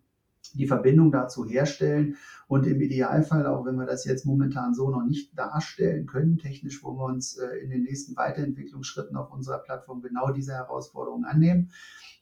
die 0.53 0.67
Verbindung 0.67 1.11
dazu 1.11 1.45
herstellen 1.45 2.17
und 2.47 2.65
im 2.67 2.79
Idealfall, 2.79 3.45
auch 3.47 3.65
wenn 3.65 3.75
wir 3.75 3.85
das 3.85 4.05
jetzt 4.05 4.25
momentan 4.25 4.73
so 4.73 4.89
noch 4.89 5.03
nicht 5.03 5.37
darstellen 5.37 6.05
können, 6.05 6.37
technisch, 6.37 6.83
wo 6.83 6.93
wir 6.93 7.05
uns 7.05 7.37
äh, 7.37 7.57
in 7.57 7.69
den 7.69 7.83
nächsten 7.83 8.15
Weiterentwicklungsschritten 8.15 9.17
auf 9.17 9.31
unserer 9.31 9.57
Plattform 9.57 10.01
genau 10.01 10.31
diese 10.31 10.53
Herausforderungen 10.53 11.25
annehmen, 11.25 11.71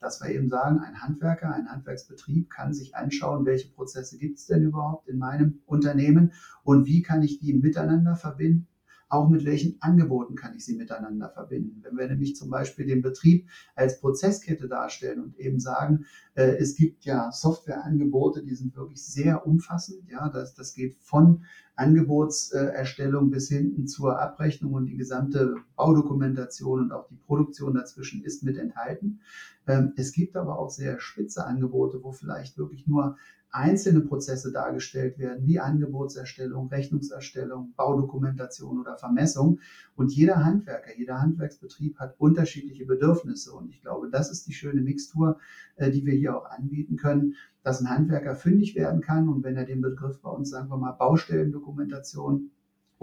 dass 0.04 0.22
wir 0.22 0.30
eben 0.30 0.50
sagen, 0.50 0.80
ein 0.80 1.02
Handwerker, 1.02 1.54
ein 1.54 1.72
Handwerksbetrieb 1.72 2.50
kann 2.50 2.74
sich 2.74 2.96
anschauen, 2.96 3.46
welche 3.46 3.70
Prozesse 3.70 4.18
gibt 4.18 4.38
es 4.38 4.46
denn 4.46 4.64
überhaupt 4.64 5.08
in 5.08 5.18
meinem 5.18 5.62
Unternehmen 5.66 6.34
und 6.64 6.86
wie 6.86 7.02
kann 7.02 7.24
ich 7.24 7.40
die 7.40 7.54
miteinander 7.54 8.16
verbinden 8.16 8.68
auch 9.14 9.30
mit 9.30 9.46
welchen 9.46 9.80
Angeboten 9.80 10.36
kann 10.36 10.56
ich 10.56 10.66
sie 10.66 10.76
miteinander 10.76 11.30
verbinden. 11.30 11.84
Wenn 11.84 11.96
wir 11.98 12.08
nämlich 12.08 12.36
zum 12.36 12.50
Beispiel 12.50 12.88
den 12.88 13.04
Betrieb 13.04 13.48
als 13.76 14.00
Prozesskette 14.00 14.68
darstellen 14.68 15.22
und 15.22 15.38
eben 15.38 15.60
sagen, 15.60 16.06
äh, 16.34 16.56
es 16.58 16.76
gibt 16.76 17.06
ja 17.06 17.32
Softwareangebote, 17.32 18.44
die 18.44 18.56
sind 18.56 18.76
wirklich 18.76 19.06
sehr 19.06 19.46
umfassend. 19.46 20.10
Ja, 20.10 20.30
das, 20.30 20.56
das 20.56 20.74
geht 20.74 20.98
von 21.00 21.44
Angebotserstellung 21.76 23.30
bis 23.30 23.50
hinten 23.50 23.88
zur 23.88 24.20
Abrechnung 24.20 24.74
und 24.74 24.88
die 24.88 24.98
gesamte 24.98 25.58
Baudokumentation 25.76 26.82
und 26.82 26.92
auch 26.92 27.08
die 27.08 27.16
Produktion 27.16 27.76
dazwischen 27.76 28.24
ist 28.24 28.42
mit 28.42 28.58
enthalten. 28.58 29.20
Ähm, 29.68 29.94
es 29.96 30.12
gibt 30.12 30.36
aber 30.36 30.58
auch 30.58 30.72
sehr 30.72 31.00
spitze 31.00 31.46
Angebote, 31.46 32.04
wo 32.04 32.12
vielleicht 32.12 32.58
wirklich 32.58 32.88
nur 32.88 33.18
einzelne 33.54 34.02
Prozesse 34.02 34.52
dargestellt 34.52 35.20
werden, 35.20 35.46
wie 35.46 35.60
Angebotserstellung, 35.60 36.70
Rechnungserstellung, 36.70 37.74
Baudokumentation 37.76 38.80
oder 38.80 38.98
Vermessung. 38.98 39.60
Und 39.96 40.12
jeder 40.12 40.44
Handwerker, 40.44 40.98
jeder 40.98 41.22
Handwerksbetrieb 41.22 42.00
hat 42.00 42.16
unterschiedliche 42.18 42.86
Bedürfnisse. 42.86 43.54
Und 43.54 43.70
ich 43.70 43.82
glaube, 43.82 44.10
das 44.10 44.32
ist 44.32 44.48
die 44.48 44.54
schöne 44.54 44.82
Mixtur, 44.82 45.38
äh, 45.76 45.92
die 45.92 46.06
wir 46.06 46.14
hier 46.14 46.36
auch 46.36 46.50
anbieten 46.50 46.98
können, 46.98 47.36
dass 47.62 47.80
ein 47.80 47.90
Handwerker 47.90 48.36
fündig 48.36 48.76
werden 48.76 49.02
kann. 49.02 49.30
Und 49.30 49.44
wenn 49.44 49.56
er 49.56 49.66
den 49.66 49.82
Begriff 49.82 50.20
bei 50.20 50.32
uns, 50.32 50.50
sagen 50.50 50.70
wir 50.70 50.78
mal, 50.78 50.94
Baustellendokumentation 50.94 52.50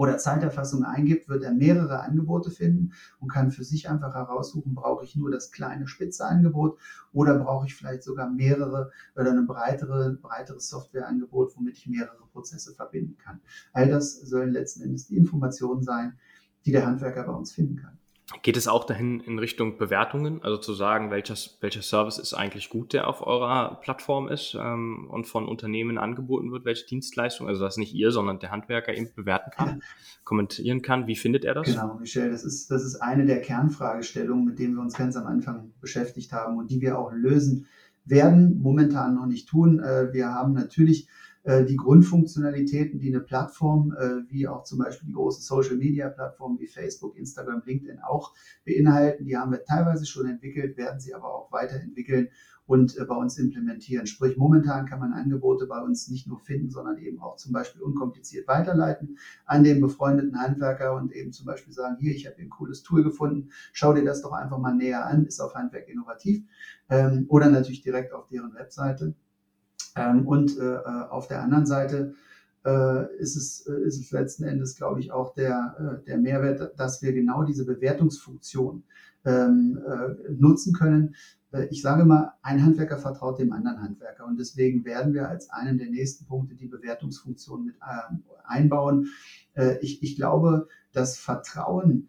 oder 0.01 0.17
Zeiterfassung 0.17 0.83
eingibt, 0.83 1.29
wird 1.29 1.45
er 1.45 1.53
mehrere 1.53 2.01
Angebote 2.01 2.51
finden 2.51 2.95
und 3.19 3.29
kann 3.29 3.51
für 3.51 3.65
sich 3.65 3.91
einfach 3.91 4.15
heraussuchen, 4.15 4.75
brauche 4.75 5.05
ich 5.05 5.15
nur 5.15 5.31
das 5.31 5.53
kleine 5.53 5.87
spitze 5.87 6.25
Angebot 6.25 6.79
oder 7.13 7.39
brauche 7.39 7.67
ich 7.67 7.75
vielleicht 7.75 8.03
sogar 8.03 8.31
mehrere 8.31 8.93
oder 9.15 9.33
ein 9.33 9.47
breitere, 9.47 10.13
breiteres 10.13 10.71
Softwareangebot, 10.71 11.55
womit 11.55 11.77
ich 11.77 11.87
mehrere 11.87 12.27
Prozesse 12.33 12.75
verbinden 12.75 13.19
kann. 13.19 13.43
All 13.75 13.91
das 13.91 14.19
sollen 14.23 14.53
letzten 14.53 14.85
Endes 14.85 15.07
die 15.07 15.19
Informationen 15.19 15.83
sein, 15.83 16.19
die 16.65 16.73
der 16.73 16.87
Handwerker 16.87 17.25
bei 17.25 17.33
uns 17.33 17.53
finden 17.53 17.77
kann. 17.77 18.00
Geht 18.43 18.57
es 18.57 18.69
auch 18.69 18.85
dahin 18.85 19.21
in 19.21 19.39
Richtung 19.39 19.77
Bewertungen, 19.77 20.43
also 20.43 20.57
zu 20.57 20.73
sagen, 20.73 21.11
welcher, 21.11 21.35
welcher 21.61 21.83
Service 21.83 22.17
ist 22.17 22.33
eigentlich 22.33 22.71
gut, 22.71 22.93
der 22.93 23.09
auf 23.09 23.27
eurer 23.27 23.81
Plattform 23.83 24.29
ist 24.29 24.57
ähm, 24.59 25.09
und 25.11 25.27
von 25.27 25.49
Unternehmen 25.49 25.99
angeboten 25.99 26.53
wird, 26.53 26.65
welche 26.65 26.87
Dienstleistung, 26.87 27.49
also 27.49 27.61
dass 27.61 27.77
nicht 27.77 27.93
ihr, 27.93 28.13
sondern 28.13 28.39
der 28.39 28.53
Handwerker 28.53 28.95
eben 28.95 29.11
bewerten 29.15 29.51
kann, 29.51 29.83
kommentieren 30.23 30.81
kann. 30.81 31.09
Wie 31.09 31.17
findet 31.17 31.45
er 31.45 31.55
das? 31.55 31.67
Genau, 31.67 31.99
Michelle, 31.99 32.31
das 32.31 32.45
ist, 32.45 32.71
das 32.71 32.85
ist 32.85 32.97
eine 32.97 33.27
der 33.27 33.41
Kernfragestellungen, 33.41 34.45
mit 34.45 34.59
denen 34.61 34.75
wir 34.75 34.83
uns 34.83 34.95
ganz 34.95 35.17
am 35.17 35.27
Anfang 35.27 35.73
beschäftigt 35.81 36.33
haben 36.33 36.57
und 36.57 36.71
die 36.71 36.81
wir 36.81 36.99
auch 36.99 37.13
lösen 37.13 37.67
werden, 38.05 38.61
momentan 38.63 39.17
noch 39.17 39.27
nicht 39.27 39.49
tun. 39.49 39.81
Äh, 39.81 40.13
wir 40.13 40.29
haben 40.29 40.53
natürlich 40.53 41.09
die 41.45 41.77
Grundfunktionalitäten, 41.77 42.99
die 42.99 43.09
eine 43.09 43.21
Plattform 43.21 43.95
äh, 43.99 44.31
wie 44.31 44.47
auch 44.47 44.65
zum 44.65 44.79
Beispiel 44.79 45.07
die 45.07 45.15
großen 45.15 45.43
Social-Media-Plattformen 45.43 46.61
wie 46.61 46.67
Facebook, 46.67 47.17
Instagram, 47.17 47.63
LinkedIn 47.65 48.01
auch 48.01 48.35
beinhalten. 48.67 49.25
Die 49.25 49.37
haben 49.37 49.53
wir 49.53 49.65
teilweise 49.65 50.05
schon 50.05 50.29
entwickelt, 50.29 50.77
werden 50.77 51.01
sie 51.01 51.15
aber 51.15 51.35
auch 51.35 51.51
weiterentwickeln 51.51 52.29
und 52.71 52.97
äh, 52.97 53.05
bei 53.05 53.17
uns 53.17 53.37
implementieren. 53.37 54.07
Sprich, 54.07 54.37
momentan 54.37 54.87
kann 54.87 55.01
man 55.01 55.13
Angebote 55.13 55.67
bei 55.67 55.81
uns 55.81 56.09
nicht 56.09 56.29
nur 56.29 56.39
finden, 56.39 56.71
sondern 56.71 56.99
eben 56.99 57.21
auch 57.21 57.35
zum 57.37 57.53
Beispiel 57.53 57.83
unkompliziert 57.83 58.47
weiterleiten 58.47 59.19
an 59.45 59.65
den 59.65 59.81
befreundeten 59.81 60.41
Handwerker 60.41 60.95
und 60.95 61.13
eben 61.13 61.33
zum 61.33 61.47
Beispiel 61.47 61.73
sagen, 61.73 61.97
hier, 61.99 62.15
ich 62.15 62.27
habe 62.27 62.37
ein 62.39 62.49
cooles 62.49 62.85
Tool 62.85 63.03
gefunden, 63.03 63.51
schau 63.73 63.93
dir 63.93 64.05
das 64.05 64.23
doch 64.23 64.33
einfach 64.33 64.59
mal 64.59 64.75
näher 64.75 65.05
an, 65.05 65.27
ist 65.27 65.41
auf 65.41 65.55
Handwerk 65.57 65.89
innovativ 65.89 66.45
ähm, 66.89 67.27
oder 67.29 67.51
natürlich 67.51 67.83
direkt 67.83 68.13
auf 68.13 68.29
deren 68.29 68.55
Webseite. 68.55 69.15
Ähm, 70.01 70.27
und 70.27 70.59
äh, 70.59 70.77
äh, 70.77 71.09
auf 71.11 71.29
der 71.29 71.43
anderen 71.43 71.67
Seite 71.67 72.15
äh, 72.65 73.17
ist, 73.17 73.37
es, 73.37 73.67
äh, 73.67 73.87
ist 73.87 74.01
es 74.01 74.11
letzten 74.11 74.45
Endes, 74.45 74.77
glaube 74.77 75.01
ich, 75.01 75.13
auch 75.13 75.35
der, 75.35 76.01
äh, 76.03 76.05
der 76.07 76.19
Mehrwert, 76.19 76.79
dass 76.79 77.03
wir 77.03 77.13
genau 77.13 77.43
diese 77.45 77.65
Bewertungsfunktion 77.65 78.83
ähm, 79.25 79.81
äh, 79.87 80.33
nutzen 80.33 80.75
können. 80.75 81.15
Ich 81.71 81.83
sage 81.83 82.05
mal, 82.05 82.35
ein 82.43 82.65
Handwerker 82.65 82.97
vertraut 82.97 83.41
dem 83.41 83.53
anderen 83.53 83.83
Handwerker 83.83 84.25
und 84.25 84.39
deswegen 84.39 84.85
werden 84.85 85.15
wir 85.15 85.29
als 85.29 85.51
einen 85.51 85.79
der 85.79 85.91
nächsten 85.91 86.25
Punkte 86.25 86.55
die 86.55 86.69
Bewertungsfunktion 86.69 87.65
mit 87.65 87.75
einbauen. 88.45 89.09
Ich, 89.81 90.01
ich 90.01 90.15
glaube, 90.15 90.69
das 90.93 91.19
Vertrauen 91.19 92.09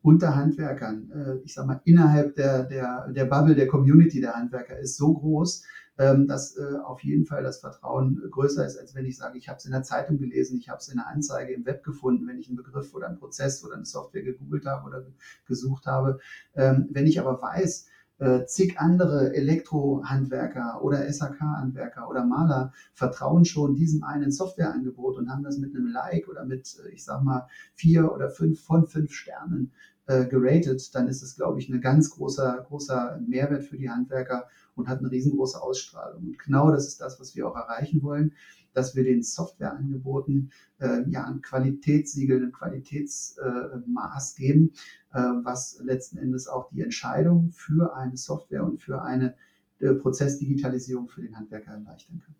unter 0.00 0.34
Handwerkern, 0.34 1.42
ich 1.44 1.52
sage 1.52 1.68
mal, 1.68 1.82
innerhalb 1.84 2.36
der, 2.36 2.62
der, 2.62 3.12
der 3.12 3.26
Bubble 3.26 3.54
der 3.54 3.68
Community 3.68 4.22
der 4.22 4.32
Handwerker 4.32 4.78
ist 4.78 4.96
so 4.96 5.12
groß, 5.12 5.64
ähm, 5.98 6.26
dass 6.26 6.56
äh, 6.56 6.76
auf 6.84 7.02
jeden 7.04 7.24
Fall 7.24 7.42
das 7.42 7.60
Vertrauen 7.60 8.20
größer 8.30 8.66
ist, 8.66 8.78
als 8.78 8.94
wenn 8.94 9.04
ich 9.04 9.16
sage, 9.16 9.38
ich 9.38 9.48
habe 9.48 9.58
es 9.58 9.64
in 9.64 9.72
der 9.72 9.82
Zeitung 9.82 10.18
gelesen, 10.18 10.58
ich 10.58 10.68
habe 10.68 10.78
es 10.78 10.88
in 10.88 10.96
der 10.96 11.06
Anzeige 11.06 11.52
im 11.52 11.64
Web 11.66 11.84
gefunden, 11.84 12.26
wenn 12.26 12.38
ich 12.38 12.48
einen 12.48 12.56
Begriff 12.56 12.94
oder 12.94 13.06
einen 13.06 13.18
Prozess 13.18 13.64
oder 13.64 13.74
eine 13.74 13.84
Software 13.84 14.22
gegoogelt 14.22 14.66
habe 14.66 14.86
oder 14.86 15.06
gesucht 15.46 15.86
habe. 15.86 16.18
Ähm, 16.54 16.88
wenn 16.90 17.06
ich 17.06 17.20
aber 17.20 17.40
weiß, 17.40 17.86
äh, 18.18 18.44
zig 18.46 18.78
andere 18.78 19.34
Elektrohandwerker 19.34 20.82
oder 20.82 21.12
SAK-Handwerker 21.12 22.08
oder 22.08 22.24
Maler 22.24 22.72
vertrauen 22.92 23.44
schon 23.44 23.74
diesem 23.74 24.04
einen 24.04 24.30
Softwareangebot 24.30 25.16
und 25.16 25.30
haben 25.30 25.42
das 25.42 25.58
mit 25.58 25.74
einem 25.74 25.88
Like 25.88 26.28
oder 26.28 26.44
mit, 26.44 26.76
äh, 26.84 26.90
ich 26.90 27.04
sag 27.04 27.22
mal, 27.22 27.48
vier 27.74 28.12
oder 28.12 28.30
fünf 28.30 28.60
von 28.62 28.86
fünf 28.86 29.12
Sternen 29.12 29.72
äh, 30.06 30.26
geratet, 30.26 30.94
dann 30.94 31.08
ist 31.08 31.22
es, 31.22 31.36
glaube 31.36 31.58
ich, 31.58 31.68
ein 31.68 31.80
ganz 31.80 32.10
großer, 32.10 32.64
großer 32.68 33.20
Mehrwert 33.26 33.64
für 33.64 33.78
die 33.78 33.90
Handwerker 33.90 34.46
und 34.76 34.88
hat 34.88 34.98
eine 34.98 35.10
riesengroße 35.10 35.60
Ausstrahlung. 35.60 36.24
Und 36.24 36.38
genau 36.38 36.70
das 36.70 36.86
ist 36.86 37.00
das, 37.00 37.20
was 37.20 37.34
wir 37.34 37.48
auch 37.48 37.56
erreichen 37.56 38.02
wollen, 38.02 38.32
dass 38.72 38.94
wir 38.96 39.04
den 39.04 39.22
Softwareangeboten 39.22 40.50
äh, 40.80 41.08
ja 41.08 41.24
ein 41.24 41.40
Qualitätssiegel, 41.40 42.42
ein 42.42 42.52
Qualitätsmaß 42.52 44.32
äh, 44.32 44.36
geben, 44.36 44.72
äh, 45.12 45.18
was 45.18 45.80
letzten 45.82 46.18
Endes 46.18 46.48
auch 46.48 46.68
die 46.70 46.82
Entscheidung 46.82 47.50
für 47.52 47.96
eine 47.96 48.16
Software 48.16 48.64
und 48.64 48.82
für 48.82 49.02
eine 49.02 49.34
äh, 49.80 49.94
Prozessdigitalisierung 49.94 51.08
für 51.08 51.22
den 51.22 51.36
Handwerker 51.36 51.72
erleichtern 51.72 52.20
kann. 52.24 52.34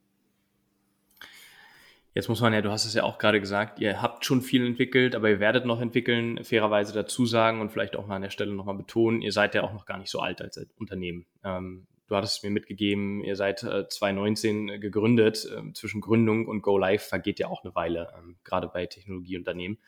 Jetzt 2.14 2.28
muss 2.28 2.40
man 2.40 2.52
ja, 2.52 2.62
du 2.62 2.70
hast 2.70 2.84
es 2.84 2.94
ja 2.94 3.02
auch 3.02 3.18
gerade 3.18 3.40
gesagt, 3.40 3.80
ihr 3.80 4.00
habt 4.00 4.24
schon 4.24 4.40
viel 4.40 4.64
entwickelt, 4.64 5.16
aber 5.16 5.30
ihr 5.30 5.40
werdet 5.40 5.66
noch 5.66 5.80
entwickeln, 5.80 6.44
fairerweise 6.44 6.92
dazu 6.92 7.26
sagen 7.26 7.60
und 7.60 7.72
vielleicht 7.72 7.96
auch 7.96 8.06
mal 8.06 8.14
an 8.16 8.22
der 8.22 8.30
Stelle 8.30 8.54
nochmal 8.54 8.76
betonen, 8.76 9.20
ihr 9.20 9.32
seid 9.32 9.56
ja 9.56 9.64
auch 9.64 9.72
noch 9.72 9.84
gar 9.84 9.98
nicht 9.98 10.10
so 10.10 10.20
alt 10.20 10.40
als 10.40 10.64
Unternehmen. 10.78 11.26
Ähm, 11.42 11.88
du 12.06 12.16
hattest 12.16 12.42
mir 12.44 12.50
mitgegeben, 12.50 13.22
ihr 13.22 13.36
seid 13.36 13.62
äh, 13.62 13.88
2019 13.88 14.80
gegründet. 14.80 15.48
Ähm, 15.56 15.74
zwischen 15.74 16.00
Gründung 16.00 16.46
und 16.46 16.62
Go 16.62 16.78
Live 16.78 17.04
vergeht 17.04 17.38
ja 17.38 17.48
auch 17.48 17.64
eine 17.64 17.74
Weile, 17.74 18.12
ähm, 18.18 18.36
gerade 18.44 18.68
bei 18.68 18.86
Technologieunternehmen. 18.86 19.78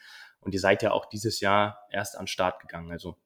Und 0.40 0.54
ihr 0.54 0.60
seid 0.60 0.82
ja 0.82 0.92
auch 0.92 1.06
dieses 1.06 1.40
Jahr 1.40 1.80
erst 1.90 2.16
an 2.16 2.26
Start 2.26 2.60
gegangen. 2.60 2.90
Also 2.92 3.16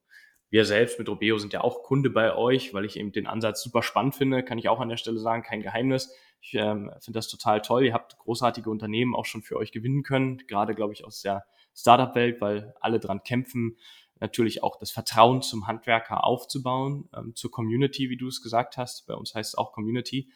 wir 0.48 0.64
selbst 0.64 0.98
mit 0.98 1.08
Robeo 1.08 1.38
sind 1.38 1.52
ja 1.52 1.60
auch 1.60 1.82
Kunde 1.82 2.10
bei 2.10 2.34
euch, 2.34 2.74
weil 2.74 2.84
ich 2.84 2.98
eben 2.98 3.12
den 3.12 3.26
Ansatz 3.26 3.62
super 3.62 3.82
spannend 3.82 4.16
finde, 4.16 4.42
kann 4.42 4.58
ich 4.58 4.68
auch 4.68 4.80
an 4.80 4.88
der 4.88 4.96
Stelle 4.96 5.18
sagen, 5.18 5.42
kein 5.42 5.62
Geheimnis. 5.62 6.12
Ich 6.40 6.54
ähm, 6.54 6.90
finde 7.00 7.18
das 7.18 7.28
total 7.28 7.60
toll. 7.60 7.84
Ihr 7.84 7.94
habt 7.94 8.18
großartige 8.18 8.70
Unternehmen 8.70 9.14
auch 9.14 9.26
schon 9.26 9.42
für 9.42 9.56
euch 9.56 9.70
gewinnen 9.70 10.02
können, 10.02 10.38
gerade 10.48 10.74
glaube 10.74 10.92
ich 10.92 11.04
aus 11.04 11.20
der 11.20 11.44
Startup-Welt, 11.74 12.40
weil 12.40 12.74
alle 12.80 12.98
dran 12.98 13.22
kämpfen, 13.22 13.76
natürlich 14.20 14.62
auch 14.62 14.76
das 14.76 14.90
Vertrauen 14.90 15.42
zum 15.42 15.66
Handwerker 15.66 16.24
aufzubauen, 16.24 17.08
ähm, 17.16 17.34
zur 17.34 17.50
Community, 17.50 18.10
wie 18.10 18.16
du 18.16 18.28
es 18.28 18.42
gesagt 18.42 18.76
hast. 18.76 19.06
Bei 19.06 19.14
uns 19.14 19.34
heißt 19.34 19.50
es 19.50 19.58
auch 19.58 19.72
Community. 19.72 20.30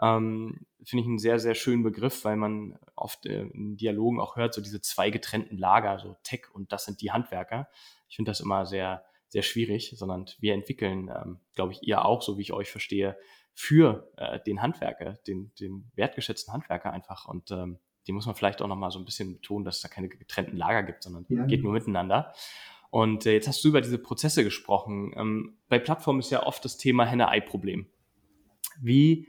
Ähm, 0.00 0.66
Finde 0.82 1.02
ich 1.02 1.08
einen 1.08 1.18
sehr, 1.18 1.38
sehr 1.38 1.54
schönen 1.54 1.82
Begriff, 1.82 2.24
weil 2.24 2.36
man 2.36 2.78
oft 2.96 3.26
äh, 3.26 3.42
in 3.42 3.76
Dialogen 3.76 4.20
auch 4.20 4.36
hört, 4.36 4.54
so 4.54 4.60
diese 4.60 4.80
zwei 4.80 5.10
getrennten 5.10 5.56
Lager, 5.56 5.98
so 5.98 6.16
Tech 6.22 6.46
und 6.52 6.72
das 6.72 6.84
sind 6.84 7.00
die 7.00 7.12
Handwerker. 7.12 7.68
Ich 8.08 8.16
finde 8.16 8.30
das 8.30 8.40
immer 8.40 8.66
sehr, 8.66 9.04
sehr 9.28 9.42
schwierig, 9.42 9.94
sondern 9.96 10.26
wir 10.40 10.54
entwickeln, 10.54 11.10
ähm, 11.14 11.40
glaube 11.54 11.72
ich, 11.72 11.82
ihr 11.82 12.04
auch, 12.04 12.22
so 12.22 12.38
wie 12.38 12.42
ich 12.42 12.52
euch 12.52 12.70
verstehe, 12.70 13.16
für 13.52 14.12
äh, 14.16 14.40
den 14.40 14.62
Handwerker, 14.62 15.14
den, 15.26 15.52
den 15.60 15.90
wertgeschätzten 15.94 16.52
Handwerker 16.52 16.92
einfach. 16.92 17.26
Und 17.26 17.52
ähm, 17.52 17.78
die 18.06 18.12
muss 18.12 18.26
man 18.26 18.34
vielleicht 18.34 18.60
auch 18.62 18.68
nochmal 18.68 18.90
so 18.90 18.98
ein 18.98 19.04
bisschen 19.04 19.34
betonen, 19.34 19.64
dass 19.64 19.76
es 19.76 19.82
da 19.82 19.88
keine 19.88 20.08
getrennten 20.08 20.56
Lager 20.56 20.82
gibt, 20.82 21.04
sondern 21.04 21.24
ja. 21.28 21.46
geht 21.46 21.62
nur 21.62 21.72
miteinander. 21.72 22.34
Und 22.94 23.26
äh, 23.26 23.32
jetzt 23.32 23.48
hast 23.48 23.64
du 23.64 23.70
über 23.70 23.80
diese 23.80 23.98
Prozesse 23.98 24.44
gesprochen. 24.44 25.12
Ähm, 25.16 25.56
bei 25.68 25.80
Plattformen 25.80 26.20
ist 26.20 26.30
ja 26.30 26.46
oft 26.46 26.64
das 26.64 26.76
Thema 26.76 27.04
Henne-Ei-Problem. 27.04 27.86
Wie 28.80 29.26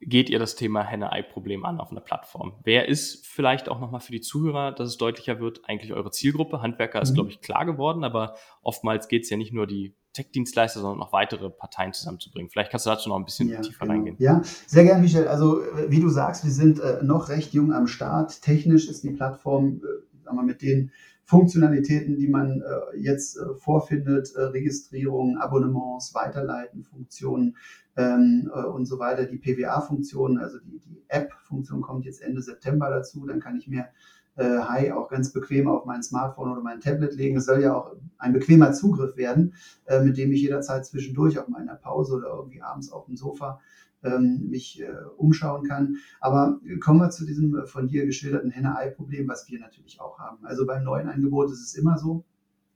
geht 0.00 0.30
ihr 0.30 0.38
das 0.38 0.54
Thema 0.54 0.84
Henne-Ei-Problem 0.84 1.64
an 1.64 1.80
auf 1.80 1.90
einer 1.90 2.02
Plattform? 2.02 2.52
Wer 2.62 2.86
ist 2.88 3.26
vielleicht 3.26 3.68
auch 3.68 3.80
nochmal 3.80 3.98
für 3.98 4.12
die 4.12 4.20
Zuhörer, 4.20 4.70
dass 4.70 4.90
es 4.90 4.96
deutlicher 4.96 5.40
wird, 5.40 5.68
eigentlich 5.68 5.92
eure 5.92 6.12
Zielgruppe? 6.12 6.62
Handwerker 6.62 7.02
ist, 7.02 7.10
mhm. 7.10 7.14
glaube 7.14 7.30
ich, 7.30 7.40
klar 7.40 7.66
geworden, 7.66 8.04
aber 8.04 8.36
oftmals 8.62 9.08
geht 9.08 9.24
es 9.24 9.30
ja 9.30 9.36
nicht 9.36 9.52
nur 9.52 9.66
die 9.66 9.96
Tech-Dienstleister, 10.12 10.78
sondern 10.78 11.00
noch 11.00 11.12
weitere 11.12 11.50
Parteien 11.50 11.92
zusammenzubringen. 11.92 12.48
Vielleicht 12.48 12.70
kannst 12.70 12.86
du 12.86 12.90
dazu 12.90 13.08
noch 13.08 13.16
ein 13.16 13.24
bisschen 13.24 13.48
ja, 13.48 13.60
tiefer 13.60 13.86
genau. 13.86 13.94
reingehen. 13.94 14.16
Ja, 14.20 14.40
sehr 14.68 14.84
gerne, 14.84 15.02
Michel. 15.02 15.26
Also, 15.26 15.62
wie 15.88 15.98
du 15.98 16.10
sagst, 16.10 16.44
wir 16.44 16.52
sind 16.52 16.78
äh, 16.78 17.02
noch 17.02 17.28
recht 17.28 17.54
jung 17.54 17.72
am 17.72 17.88
Start. 17.88 18.40
Technisch 18.40 18.88
ist 18.88 19.02
die 19.02 19.10
Plattform, 19.10 19.82
äh, 19.82 20.22
sagen 20.22 20.36
wir, 20.36 20.44
mit 20.44 20.62
den 20.62 20.92
Funktionalitäten, 21.24 22.16
die 22.16 22.28
man 22.28 22.60
äh, 22.60 22.98
jetzt 22.98 23.36
äh, 23.36 23.54
vorfindet, 23.56 24.34
äh, 24.34 24.42
Registrierung, 24.42 25.38
Abonnements, 25.38 26.14
Weiterleiten, 26.14 26.84
Funktionen 26.84 27.56
ähm, 27.96 28.50
äh, 28.54 28.64
und 28.64 28.86
so 28.86 28.98
weiter, 28.98 29.26
die 29.26 29.38
PWA-Funktion, 29.38 30.38
also 30.38 30.58
die, 30.58 30.78
die 30.80 31.02
App-Funktion 31.08 31.80
kommt 31.80 32.04
jetzt 32.04 32.22
Ende 32.22 32.42
September 32.42 32.90
dazu, 32.90 33.26
dann 33.26 33.40
kann 33.40 33.56
ich 33.56 33.68
mir 33.68 33.88
äh, 34.36 34.58
Hi 34.58 34.92
auch 34.92 35.08
ganz 35.08 35.32
bequem 35.32 35.68
auf 35.68 35.84
mein 35.84 36.02
Smartphone 36.02 36.50
oder 36.52 36.60
mein 36.60 36.80
Tablet 36.80 37.14
legen. 37.14 37.36
Es 37.36 37.46
soll 37.46 37.62
ja 37.62 37.74
auch 37.74 37.94
ein 38.18 38.32
bequemer 38.32 38.72
Zugriff 38.72 39.16
werden, 39.16 39.54
äh, 39.86 40.02
mit 40.02 40.16
dem 40.16 40.32
ich 40.32 40.42
jederzeit 40.42 40.86
zwischendurch 40.86 41.38
auf 41.38 41.48
meiner 41.48 41.76
Pause 41.76 42.16
oder 42.16 42.28
irgendwie 42.28 42.62
abends 42.62 42.90
auf 42.90 43.06
dem 43.06 43.16
Sofa 43.16 43.60
ähm, 44.02 44.48
mich 44.50 44.82
äh, 44.82 44.88
umschauen 45.16 45.66
kann. 45.66 45.96
Aber 46.20 46.60
kommen 46.80 47.00
wir 47.00 47.10
zu 47.10 47.24
diesem 47.26 47.56
äh, 47.56 47.66
von 47.66 47.86
dir 47.86 48.06
geschilderten 48.06 48.50
Henne-Ei-Problem, 48.50 49.28
was 49.28 49.48
wir 49.48 49.60
natürlich 49.60 50.00
auch 50.00 50.18
haben. 50.18 50.44
Also 50.44 50.66
beim 50.66 50.84
neuen 50.84 51.08
Angebot 51.08 51.50
ist 51.50 51.62
es 51.62 51.74
immer 51.74 51.98
so, 51.98 52.24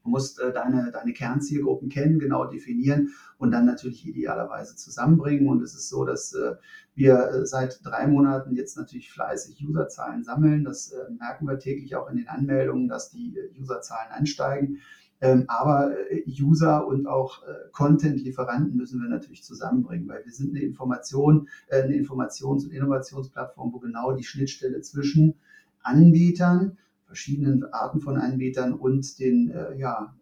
Du 0.08 0.12
musst 0.12 0.40
äh, 0.40 0.54
deine, 0.54 0.90
deine 0.90 1.12
Kernzielgruppen 1.12 1.90
kennen, 1.90 2.18
genau 2.18 2.46
definieren 2.46 3.10
und 3.36 3.50
dann 3.50 3.66
natürlich 3.66 4.06
idealerweise 4.06 4.74
zusammenbringen. 4.74 5.46
Und 5.46 5.62
es 5.62 5.74
ist 5.74 5.90
so, 5.90 6.06
dass 6.06 6.32
äh, 6.32 6.54
wir 6.94 7.28
äh, 7.28 7.46
seit 7.46 7.84
drei 7.84 8.06
Monaten 8.06 8.54
jetzt 8.54 8.78
natürlich 8.78 9.12
fleißig 9.12 9.62
Userzahlen 9.68 10.24
sammeln. 10.24 10.64
Das 10.64 10.92
äh, 10.92 11.12
merken 11.12 11.46
wir 11.46 11.58
täglich 11.58 11.94
auch 11.94 12.08
in 12.08 12.16
den 12.16 12.26
Anmeldungen, 12.26 12.88
dass 12.88 13.10
die 13.10 13.36
äh, 13.36 13.60
Userzahlen 13.60 14.10
ansteigen. 14.10 14.78
Ähm, 15.20 15.44
aber 15.48 15.94
User 16.26 16.86
und 16.86 17.06
auch 17.06 17.42
äh, 17.42 17.68
Content-Lieferanten 17.72 18.78
müssen 18.78 19.02
wir 19.02 19.10
natürlich 19.10 19.44
zusammenbringen, 19.44 20.08
weil 20.08 20.24
wir 20.24 20.32
sind 20.32 20.56
eine 20.56 20.64
Information, 20.64 21.48
äh, 21.66 21.82
eine 21.82 21.96
Informations- 21.96 22.64
und 22.64 22.72
Innovationsplattform, 22.72 23.74
wo 23.74 23.78
genau 23.78 24.12
die 24.12 24.24
Schnittstelle 24.24 24.80
zwischen 24.80 25.34
Anbietern, 25.82 26.78
verschiedenen 27.08 27.64
Arten 27.72 28.00
von 28.00 28.18
Anbietern 28.18 28.74
und 28.74 29.18
den 29.18 29.50
äh, 29.50 29.76
ja, 29.76 30.14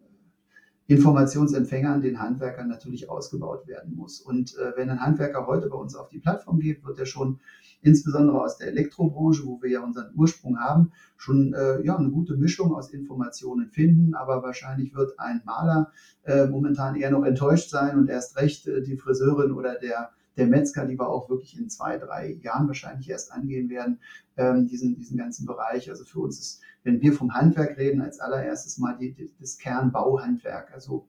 Informationsempfängern, 0.87 2.01
den 2.01 2.19
Handwerkern 2.21 2.69
natürlich 2.69 3.09
ausgebaut 3.09 3.67
werden 3.67 3.93
muss. 3.93 4.21
Und 4.21 4.57
äh, 4.57 4.71
wenn 4.77 4.89
ein 4.89 5.01
Handwerker 5.01 5.45
heute 5.45 5.67
bei 5.67 5.75
uns 5.75 5.95
auf 5.95 6.07
die 6.07 6.19
Plattform 6.19 6.59
geht, 6.59 6.83
wird 6.85 6.97
er 6.97 7.05
schon 7.05 7.41
insbesondere 7.81 8.41
aus 8.41 8.57
der 8.57 8.69
Elektrobranche, 8.69 9.45
wo 9.45 9.61
wir 9.61 9.69
ja 9.69 9.81
unseren 9.81 10.13
Ursprung 10.15 10.59
haben, 10.59 10.91
schon 11.17 11.53
äh, 11.53 11.83
ja, 11.83 11.97
eine 11.97 12.09
gute 12.09 12.37
Mischung 12.37 12.73
aus 12.73 12.91
Informationen 12.91 13.69
finden. 13.69 14.15
Aber 14.15 14.41
wahrscheinlich 14.43 14.95
wird 14.95 15.19
ein 15.19 15.41
Maler 15.45 15.91
äh, 16.23 16.47
momentan 16.47 16.95
eher 16.95 17.11
noch 17.11 17.25
enttäuscht 17.25 17.69
sein 17.69 17.97
und 17.97 18.09
erst 18.09 18.37
recht 18.37 18.65
äh, 18.67 18.81
die 18.81 18.95
Friseurin 18.95 19.51
oder 19.51 19.75
der 19.75 20.11
der 20.37 20.47
Metzger, 20.47 20.85
die 20.85 20.97
wir 20.97 21.09
auch 21.09 21.29
wirklich 21.29 21.57
in 21.57 21.69
zwei, 21.69 21.97
drei 21.97 22.33
Jahren 22.41 22.67
wahrscheinlich 22.67 23.09
erst 23.09 23.31
angehen 23.31 23.69
werden, 23.69 23.99
ähm, 24.37 24.67
diesen, 24.67 24.95
diesen 24.95 25.17
ganzen 25.17 25.45
Bereich. 25.45 25.89
Also 25.89 26.05
für 26.05 26.19
uns 26.19 26.39
ist, 26.39 26.61
wenn 26.83 27.01
wir 27.01 27.13
vom 27.13 27.33
Handwerk 27.33 27.77
reden, 27.77 28.01
als 28.01 28.19
allererstes 28.19 28.77
mal 28.77 28.95
die, 28.97 29.13
die, 29.13 29.31
das 29.39 29.57
Kernbauhandwerk, 29.57 30.71
also 30.73 31.07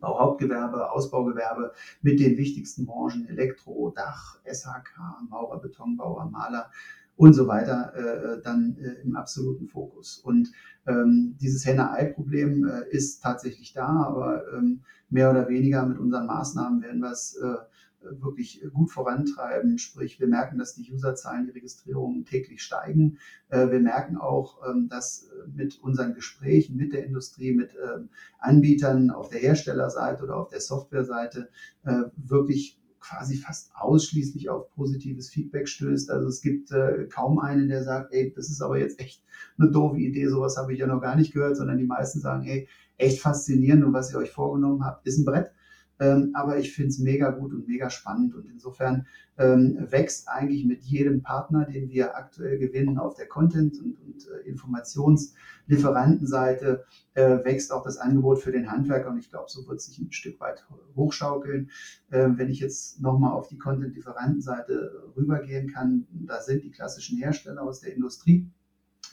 Bauhauptgewerbe, 0.00 0.90
Ausbaugewerbe 0.90 1.72
mit 2.02 2.20
den 2.20 2.36
wichtigsten 2.36 2.84
Branchen 2.84 3.26
Elektro, 3.28 3.90
Dach, 3.94 4.38
SHK, 4.44 5.28
Maurer, 5.28 5.60
Betonbauer, 5.60 6.28
Maler 6.30 6.70
und 7.16 7.32
so 7.32 7.46
weiter 7.46 7.94
äh, 7.94 8.42
dann 8.42 8.76
äh, 8.78 9.02
im 9.02 9.16
absoluten 9.16 9.68
Fokus. 9.68 10.18
Und 10.18 10.50
ähm, 10.86 11.36
dieses 11.40 11.64
Henne-Ei-Problem 11.64 12.66
äh, 12.66 12.88
ist 12.90 13.22
tatsächlich 13.22 13.72
da, 13.72 13.86
aber 13.86 14.42
ähm, 14.52 14.80
mehr 15.10 15.30
oder 15.30 15.48
weniger 15.48 15.86
mit 15.86 15.98
unseren 15.98 16.26
Maßnahmen 16.26 16.82
werden 16.82 17.00
wir 17.00 17.12
es 17.12 17.36
äh, 17.36 17.54
wirklich 18.20 18.62
gut 18.72 18.90
vorantreiben. 18.90 19.78
Sprich, 19.78 20.20
wir 20.20 20.28
merken, 20.28 20.58
dass 20.58 20.74
die 20.74 20.90
Userzahlen, 20.92 21.46
die 21.46 21.52
Registrierungen 21.52 22.24
täglich 22.24 22.62
steigen. 22.62 23.18
Äh, 23.48 23.70
wir 23.70 23.80
merken 23.80 24.16
auch, 24.16 24.58
ähm, 24.68 24.88
dass 24.88 25.24
äh, 25.24 25.48
mit 25.54 25.78
unseren 25.80 26.14
Gesprächen 26.14 26.76
mit 26.76 26.92
der 26.92 27.04
Industrie, 27.04 27.52
mit 27.52 27.74
ähm, 27.74 28.08
Anbietern 28.38 29.10
auf 29.10 29.28
der 29.28 29.40
Herstellerseite 29.40 30.24
oder 30.24 30.36
auf 30.36 30.48
der 30.48 30.60
Softwareseite 30.60 31.48
äh, 31.84 32.02
wirklich 32.16 32.80
quasi 33.00 33.36
fast 33.36 33.70
ausschließlich 33.74 34.48
auf 34.48 34.70
positives 34.70 35.28
Feedback 35.28 35.68
stößt. 35.68 36.10
Also 36.10 36.28
es 36.28 36.40
gibt 36.40 36.70
äh, 36.72 37.06
kaum 37.12 37.38
einen, 37.38 37.68
der 37.68 37.84
sagt, 37.84 38.12
ey, 38.12 38.32
das 38.34 38.48
ist 38.48 38.62
aber 38.62 38.78
jetzt 38.78 38.98
echt 38.98 39.22
eine 39.58 39.70
doofe 39.70 39.98
Idee, 39.98 40.26
sowas 40.28 40.56
habe 40.56 40.72
ich 40.72 40.78
ja 40.78 40.86
noch 40.86 41.02
gar 41.02 41.16
nicht 41.16 41.32
gehört, 41.32 41.56
sondern 41.56 41.76
die 41.76 41.84
meisten 41.84 42.20
sagen, 42.20 42.46
ey, 42.46 42.66
echt 42.96 43.20
faszinierend 43.20 43.84
und 43.84 43.92
was 43.92 44.12
ihr 44.12 44.18
euch 44.18 44.30
vorgenommen 44.30 44.84
habt, 44.84 45.06
ist 45.06 45.18
ein 45.18 45.24
Brett. 45.24 45.52
Ähm, 46.00 46.32
aber 46.34 46.58
ich 46.58 46.74
finde 46.74 46.90
es 46.90 46.98
mega 46.98 47.30
gut 47.30 47.52
und 47.52 47.68
mega 47.68 47.88
spannend. 47.90 48.34
Und 48.34 48.48
insofern 48.48 49.06
ähm, 49.38 49.86
wächst 49.90 50.28
eigentlich 50.28 50.64
mit 50.64 50.82
jedem 50.82 51.22
Partner, 51.22 51.64
den 51.64 51.88
wir 51.88 52.16
aktuell 52.16 52.58
gewinnen 52.58 52.98
auf 52.98 53.14
der 53.14 53.26
Content- 53.26 53.78
und, 53.78 53.98
und 54.00 54.26
äh, 54.28 54.40
Informationslieferantenseite, 54.48 56.84
äh, 57.14 57.44
wächst 57.44 57.72
auch 57.72 57.84
das 57.84 57.98
Angebot 57.98 58.40
für 58.40 58.52
den 58.52 58.70
Handwerker. 58.70 59.10
Und 59.10 59.18
ich 59.18 59.30
glaube, 59.30 59.46
so 59.48 59.66
wird 59.68 59.80
sich 59.80 59.98
ein 59.98 60.12
Stück 60.12 60.38
weit 60.40 60.66
hochschaukeln. 60.96 61.70
Ähm, 62.10 62.38
wenn 62.38 62.50
ich 62.50 62.60
jetzt 62.60 63.00
nochmal 63.00 63.32
auf 63.32 63.48
die 63.48 63.58
Content-Lieferantenseite 63.58 65.12
rübergehen 65.16 65.72
kann, 65.72 66.06
da 66.10 66.40
sind 66.40 66.62
die 66.64 66.70
klassischen 66.70 67.18
Hersteller 67.18 67.62
aus 67.62 67.80
der 67.80 67.94
Industrie 67.94 68.50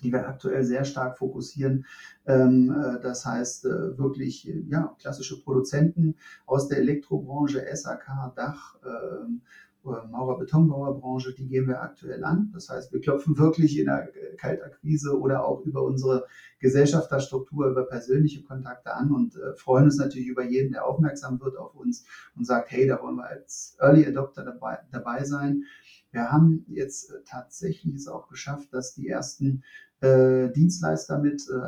die 0.02 0.12
wir 0.12 0.28
aktuell 0.28 0.64
sehr 0.64 0.86
stark 0.86 1.18
fokussieren. 1.18 1.86
Ähm, 2.26 2.72
äh, 2.72 3.00
das 3.02 3.26
heißt 3.26 3.66
äh, 3.66 3.98
wirklich 3.98 4.52
ja, 4.70 4.96
klassische 5.00 5.42
Produzenten 5.42 6.16
aus 6.46 6.68
der 6.68 6.80
Elektrobranche, 6.80 7.66
SAK, 7.74 8.34
Dach, 8.36 8.78
ähm, 8.86 9.42
äh, 9.84 10.08
Maurer-Betonbauerbranche, 10.12 11.34
die 11.34 11.48
gehen 11.48 11.68
wir 11.68 11.82
aktuell 11.82 12.24
an. 12.24 12.52
Das 12.54 12.70
heißt, 12.70 12.94
wir 12.94 13.02
klopfen 13.02 13.38
wirklich 13.38 13.80
in 13.80 13.86
der 13.86 14.12
Kaltakquise 14.38 15.20
oder 15.20 15.44
auch 15.44 15.62
über 15.66 15.84
unsere 15.84 16.28
Gesellschafterstruktur, 16.60 17.68
über 17.68 17.88
persönliche 17.88 18.44
Kontakte 18.44 18.94
an 18.94 19.12
und 19.12 19.36
äh, 19.36 19.56
freuen 19.56 19.86
uns 19.86 19.98
natürlich 19.98 20.28
über 20.28 20.44
jeden, 20.44 20.72
der 20.72 20.86
aufmerksam 20.86 21.42
wird 21.42 21.58
auf 21.58 21.74
uns 21.74 22.06
und 22.36 22.46
sagt, 22.46 22.72
hey, 22.72 22.86
da 22.86 23.02
wollen 23.02 23.16
wir 23.16 23.26
als 23.26 23.76
Early 23.80 24.06
Adopter 24.06 24.44
dabei, 24.44 24.78
dabei 24.92 25.24
sein. 25.24 25.64
Wir 26.12 26.32
haben 26.32 26.66
jetzt 26.68 27.14
tatsächlich 27.26 27.96
es 27.96 28.08
auch 28.08 28.28
geschafft, 28.28 28.74
dass 28.74 28.94
die 28.94 29.08
ersten 29.08 29.64
äh, 30.02 30.52
Dienstleister 30.52 31.18
mit 31.20 31.48
äh, 31.50 31.62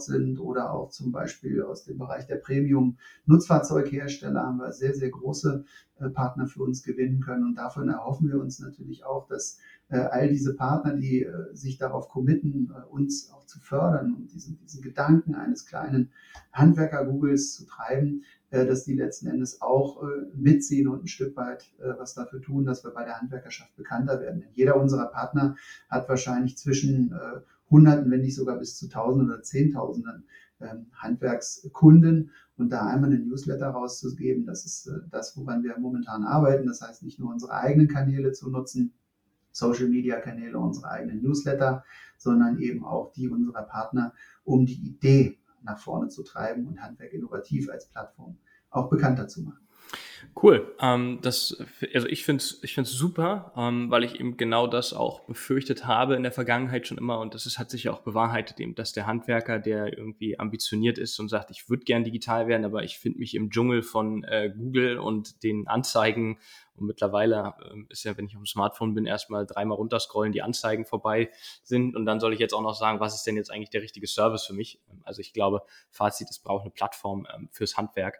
sind 0.00 0.38
oder 0.40 0.72
auch 0.72 0.90
zum 0.90 1.12
Beispiel 1.12 1.62
aus 1.62 1.84
dem 1.84 1.98
Bereich 1.98 2.26
der 2.26 2.36
Premium-Nutzfahrzeughersteller 2.36 4.42
haben 4.42 4.58
wir 4.58 4.72
sehr, 4.72 4.94
sehr 4.94 5.10
große 5.10 5.64
äh, 6.00 6.10
Partner 6.10 6.46
für 6.46 6.64
uns 6.64 6.82
gewinnen 6.82 7.20
können. 7.20 7.44
Und 7.44 7.54
davon 7.54 7.88
erhoffen 7.88 8.28
wir 8.28 8.40
uns 8.40 8.58
natürlich 8.58 9.04
auch, 9.04 9.28
dass 9.28 9.56
äh, 9.56 9.60
all 9.94 10.28
diese 10.28 10.56
Partner, 10.56 10.94
die 10.94 11.22
äh, 11.22 11.54
sich 11.54 11.78
darauf 11.78 12.08
committen, 12.08 12.72
äh, 12.74 12.84
uns 12.92 13.30
auch 13.30 13.46
zu 13.46 13.60
fördern 13.60 14.14
und 14.14 14.32
diesen, 14.32 14.58
diesen 14.58 14.82
Gedanken 14.82 15.34
eines 15.34 15.66
kleinen 15.66 16.10
Handwerker-Googles 16.52 17.54
zu 17.54 17.66
treiben, 17.66 18.22
dass 18.50 18.84
die 18.84 18.94
letzten 18.94 19.26
Endes 19.26 19.60
auch 19.60 20.02
mitziehen 20.34 20.86
und 20.86 21.02
ein 21.02 21.08
Stück 21.08 21.36
weit 21.36 21.74
was 21.98 22.14
dafür 22.14 22.40
tun, 22.40 22.64
dass 22.64 22.84
wir 22.84 22.92
bei 22.92 23.04
der 23.04 23.20
Handwerkerschaft 23.20 23.74
bekannter 23.76 24.20
werden. 24.20 24.40
Denn 24.40 24.52
jeder 24.52 24.80
unserer 24.80 25.06
Partner 25.06 25.56
hat 25.90 26.08
wahrscheinlich 26.08 26.56
zwischen 26.56 27.12
Hunderten, 27.68 28.10
wenn 28.10 28.20
nicht 28.20 28.36
sogar 28.36 28.56
bis 28.56 28.76
zu 28.78 28.88
Tausenden 28.88 29.28
oder 29.28 29.42
Zehntausenden 29.42 30.24
ähm, 30.60 30.86
Handwerkskunden 30.94 32.30
und 32.56 32.70
da 32.70 32.86
einmal 32.86 33.10
eine 33.10 33.18
Newsletter 33.18 33.68
rauszugeben, 33.68 34.46
das 34.46 34.64
ist 34.64 34.86
äh, 34.86 35.00
das, 35.10 35.36
woran 35.36 35.62
wir 35.62 35.76
momentan 35.78 36.24
arbeiten. 36.24 36.66
Das 36.66 36.80
heißt, 36.80 37.02
nicht 37.02 37.18
nur 37.18 37.30
unsere 37.30 37.52
eigenen 37.52 37.88
Kanäle 37.88 38.32
zu 38.32 38.48
nutzen, 38.50 38.94
Social 39.56 39.88
Media 39.88 40.20
Kanäle, 40.20 40.58
unsere 40.58 40.90
eigenen 40.90 41.22
Newsletter, 41.22 41.82
sondern 42.18 42.58
eben 42.58 42.84
auch 42.84 43.12
die 43.12 43.28
unserer 43.28 43.62
Partner, 43.62 44.12
um 44.44 44.66
die 44.66 44.86
Idee 44.86 45.38
nach 45.62 45.78
vorne 45.78 46.08
zu 46.08 46.22
treiben 46.22 46.66
und 46.66 46.82
Handwerk 46.82 47.14
innovativ 47.14 47.70
als 47.70 47.88
Plattform 47.88 48.36
auch 48.70 48.90
bekannter 48.90 49.28
zu 49.28 49.42
machen. 49.42 49.65
Cool. 50.40 50.74
Ähm, 50.80 51.18
das, 51.22 51.56
also 51.94 52.06
ich 52.08 52.24
finde 52.24 52.42
es 52.42 52.62
ich 52.62 52.74
find's 52.74 52.90
super, 52.90 53.52
ähm, 53.56 53.90
weil 53.90 54.04
ich 54.04 54.20
eben 54.20 54.36
genau 54.36 54.66
das 54.66 54.92
auch 54.92 55.20
befürchtet 55.20 55.86
habe 55.86 56.14
in 56.14 56.22
der 56.22 56.32
Vergangenheit 56.32 56.86
schon 56.86 56.98
immer 56.98 57.20
und 57.20 57.34
das 57.34 57.46
ist, 57.46 57.58
hat 57.58 57.70
sich 57.70 57.84
ja 57.84 57.92
auch 57.92 58.00
bewahrheitet, 58.00 58.60
eben, 58.60 58.74
dass 58.74 58.92
der 58.92 59.06
Handwerker, 59.06 59.58
der 59.58 59.96
irgendwie 59.96 60.38
ambitioniert 60.38 60.98
ist 60.98 61.18
und 61.18 61.28
sagt, 61.28 61.50
ich 61.50 61.70
würde 61.70 61.84
gern 61.84 62.04
digital 62.04 62.48
werden, 62.48 62.64
aber 62.64 62.84
ich 62.84 62.98
finde 62.98 63.18
mich 63.18 63.34
im 63.34 63.50
Dschungel 63.50 63.82
von 63.82 64.24
äh, 64.24 64.52
Google 64.54 64.98
und 64.98 65.42
den 65.42 65.68
Anzeigen 65.68 66.38
und 66.74 66.86
mittlerweile 66.86 67.54
äh, 67.62 67.84
ist 67.88 68.04
ja, 68.04 68.16
wenn 68.18 68.26
ich 68.26 68.36
auf 68.36 68.42
dem 68.42 68.46
Smartphone 68.46 68.94
bin, 68.94 69.06
erstmal 69.06 69.46
dreimal 69.46 69.76
runterscrollen, 69.76 70.32
die 70.32 70.42
Anzeigen 70.42 70.84
vorbei 70.84 71.30
sind 71.62 71.96
und 71.96 72.04
dann 72.04 72.20
soll 72.20 72.34
ich 72.34 72.40
jetzt 72.40 72.52
auch 72.52 72.62
noch 72.62 72.74
sagen, 72.74 73.00
was 73.00 73.14
ist 73.14 73.26
denn 73.26 73.36
jetzt 73.36 73.50
eigentlich 73.50 73.70
der 73.70 73.82
richtige 73.82 74.06
Service 74.06 74.44
für 74.44 74.54
mich? 74.54 74.80
Also 75.02 75.20
ich 75.20 75.32
glaube, 75.32 75.62
Fazit, 75.90 76.28
es 76.30 76.38
braucht 76.38 76.62
eine 76.62 76.70
Plattform 76.70 77.26
ähm, 77.34 77.48
fürs 77.50 77.76
Handwerk 77.76 78.18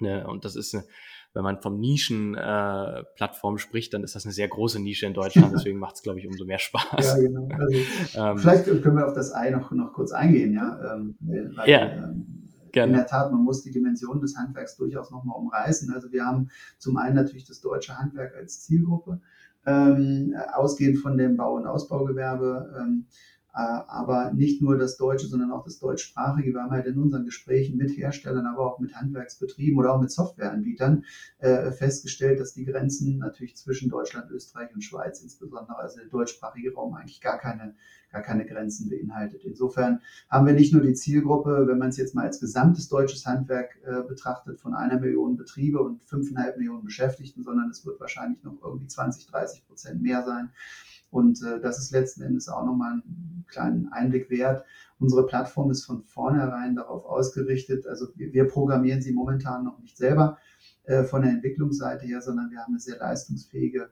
Ne? 0.00 0.26
Und 0.26 0.44
das 0.44 0.56
ist 0.56 0.74
eine, 0.74 0.84
wenn 1.32 1.42
man 1.42 1.60
vom 1.60 1.78
Nischen-Plattform 1.78 3.56
äh, 3.56 3.58
spricht, 3.58 3.94
dann 3.94 4.02
ist 4.02 4.14
das 4.14 4.24
eine 4.24 4.32
sehr 4.32 4.48
große 4.48 4.80
Nische 4.80 5.06
in 5.06 5.14
Deutschland. 5.14 5.52
Deswegen 5.54 5.78
macht 5.78 5.96
es, 5.96 6.02
glaube 6.02 6.18
ich, 6.18 6.26
umso 6.26 6.44
mehr 6.44 6.58
Spaß. 6.58 7.06
Ja, 7.06 7.16
genau. 7.18 7.48
Also, 7.56 7.78
ähm, 8.14 8.38
vielleicht 8.38 8.64
können 8.64 8.96
wir 8.96 9.06
auf 9.06 9.14
das 9.14 9.32
Ei 9.34 9.50
noch, 9.50 9.70
noch 9.70 9.92
kurz 9.92 10.12
eingehen, 10.12 10.52
ja. 10.52 10.94
Ähm, 10.94 11.16
weil, 11.20 11.68
ja. 11.68 11.90
Ähm, 11.90 12.36
Gerne. 12.72 12.92
In 12.92 12.98
der 12.98 13.06
Tat, 13.06 13.32
man 13.32 13.42
muss 13.42 13.62
die 13.62 13.72
Dimension 13.72 14.20
des 14.20 14.36
Handwerks 14.36 14.76
durchaus 14.76 15.10
nochmal 15.10 15.36
umreißen. 15.36 15.92
Also 15.92 16.12
wir 16.12 16.24
haben 16.24 16.50
zum 16.78 16.96
einen 16.98 17.16
natürlich 17.16 17.44
das 17.44 17.60
deutsche 17.60 17.98
Handwerk 17.98 18.36
als 18.36 18.60
Zielgruppe, 18.60 19.20
ähm, 19.66 20.36
ausgehend 20.52 20.98
von 20.98 21.16
dem 21.16 21.36
Bau- 21.36 21.56
und 21.56 21.66
Ausbaugewerbe. 21.66 22.76
Ähm, 22.78 23.06
äh, 23.08 23.39
aber 23.52 24.32
nicht 24.32 24.62
nur 24.62 24.78
das 24.78 24.96
Deutsche, 24.96 25.26
sondern 25.26 25.50
auch 25.50 25.64
das 25.64 25.78
Deutschsprachige. 25.78 26.52
Wir 26.52 26.62
haben 26.62 26.70
halt 26.70 26.86
in 26.86 26.98
unseren 26.98 27.24
Gesprächen 27.24 27.76
mit 27.76 27.96
Herstellern, 27.96 28.46
aber 28.46 28.66
auch 28.66 28.78
mit 28.78 28.94
Handwerksbetrieben 28.94 29.78
oder 29.78 29.94
auch 29.94 30.00
mit 30.00 30.10
Softwareanbietern 30.10 31.04
äh, 31.38 31.72
festgestellt, 31.72 32.40
dass 32.40 32.54
die 32.54 32.64
Grenzen 32.64 33.18
natürlich 33.18 33.56
zwischen 33.56 33.90
Deutschland, 33.90 34.30
Österreich 34.30 34.72
und 34.74 34.82
Schweiz 34.82 35.22
insbesondere, 35.22 35.78
also 35.78 35.98
der 35.98 36.08
deutschsprachige 36.08 36.74
Raum 36.74 36.94
eigentlich 36.94 37.20
gar 37.20 37.38
keine, 37.38 37.74
gar 38.12 38.22
keine 38.22 38.46
Grenzen 38.46 38.88
beinhaltet. 38.88 39.44
Insofern 39.44 40.00
haben 40.28 40.46
wir 40.46 40.54
nicht 40.54 40.72
nur 40.72 40.82
die 40.82 40.94
Zielgruppe, 40.94 41.66
wenn 41.66 41.78
man 41.78 41.88
es 41.88 41.96
jetzt 41.96 42.14
mal 42.14 42.26
als 42.26 42.40
gesamtes 42.40 42.88
deutsches 42.88 43.26
Handwerk 43.26 43.78
äh, 43.84 44.02
betrachtet, 44.02 44.60
von 44.60 44.74
einer 44.74 45.00
Million 45.00 45.36
Betriebe 45.36 45.80
und 45.80 46.02
fünfeinhalb 46.04 46.56
Millionen 46.56 46.84
Beschäftigten, 46.84 47.42
sondern 47.42 47.70
es 47.70 47.84
wird 47.84 48.00
wahrscheinlich 48.00 48.42
noch 48.44 48.62
irgendwie 48.62 48.86
20, 48.86 49.26
30 49.26 49.66
Prozent 49.66 50.02
mehr 50.02 50.24
sein. 50.24 50.50
Und 51.10 51.42
äh, 51.42 51.60
das 51.60 51.78
ist 51.78 51.92
letzten 51.92 52.22
Endes 52.22 52.48
auch 52.48 52.64
nochmal 52.64 52.92
einen 52.92 53.44
kleinen 53.48 53.92
Einblick 53.92 54.30
wert. 54.30 54.64
Unsere 54.98 55.26
Plattform 55.26 55.70
ist 55.70 55.84
von 55.84 56.02
vornherein 56.04 56.76
darauf 56.76 57.04
ausgerichtet, 57.04 57.86
also 57.86 58.08
wir, 58.14 58.32
wir 58.32 58.46
programmieren 58.46 59.02
sie 59.02 59.12
momentan 59.12 59.64
noch 59.64 59.78
nicht 59.80 59.96
selber 59.96 60.38
äh, 60.84 61.04
von 61.04 61.22
der 61.22 61.32
Entwicklungsseite 61.32 62.06
her, 62.06 62.20
sondern 62.20 62.50
wir 62.50 62.58
haben 62.58 62.74
eine 62.74 62.80
sehr 62.80 62.98
leistungsfähige 62.98 63.90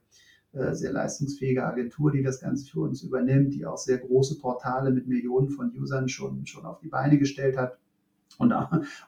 äh, 0.55 0.75
sehr 0.75 0.93
leistungsfähige 0.93 1.67
Agentur, 1.67 2.11
die 2.11 2.23
das 2.23 2.41
Ganze 2.41 2.71
für 2.71 2.81
uns 2.81 3.03
übernimmt, 3.03 3.53
die 3.53 3.67
auch 3.67 3.77
sehr 3.77 3.99
große 3.99 4.39
Portale 4.39 4.91
mit 4.91 5.07
Millionen 5.07 5.51
von 5.51 5.71
Usern 5.77 6.09
schon, 6.09 6.47
schon 6.47 6.65
auf 6.65 6.81
die 6.81 6.89
Beine 6.89 7.19
gestellt 7.19 7.59
hat. 7.59 7.79
Und, 8.39 8.55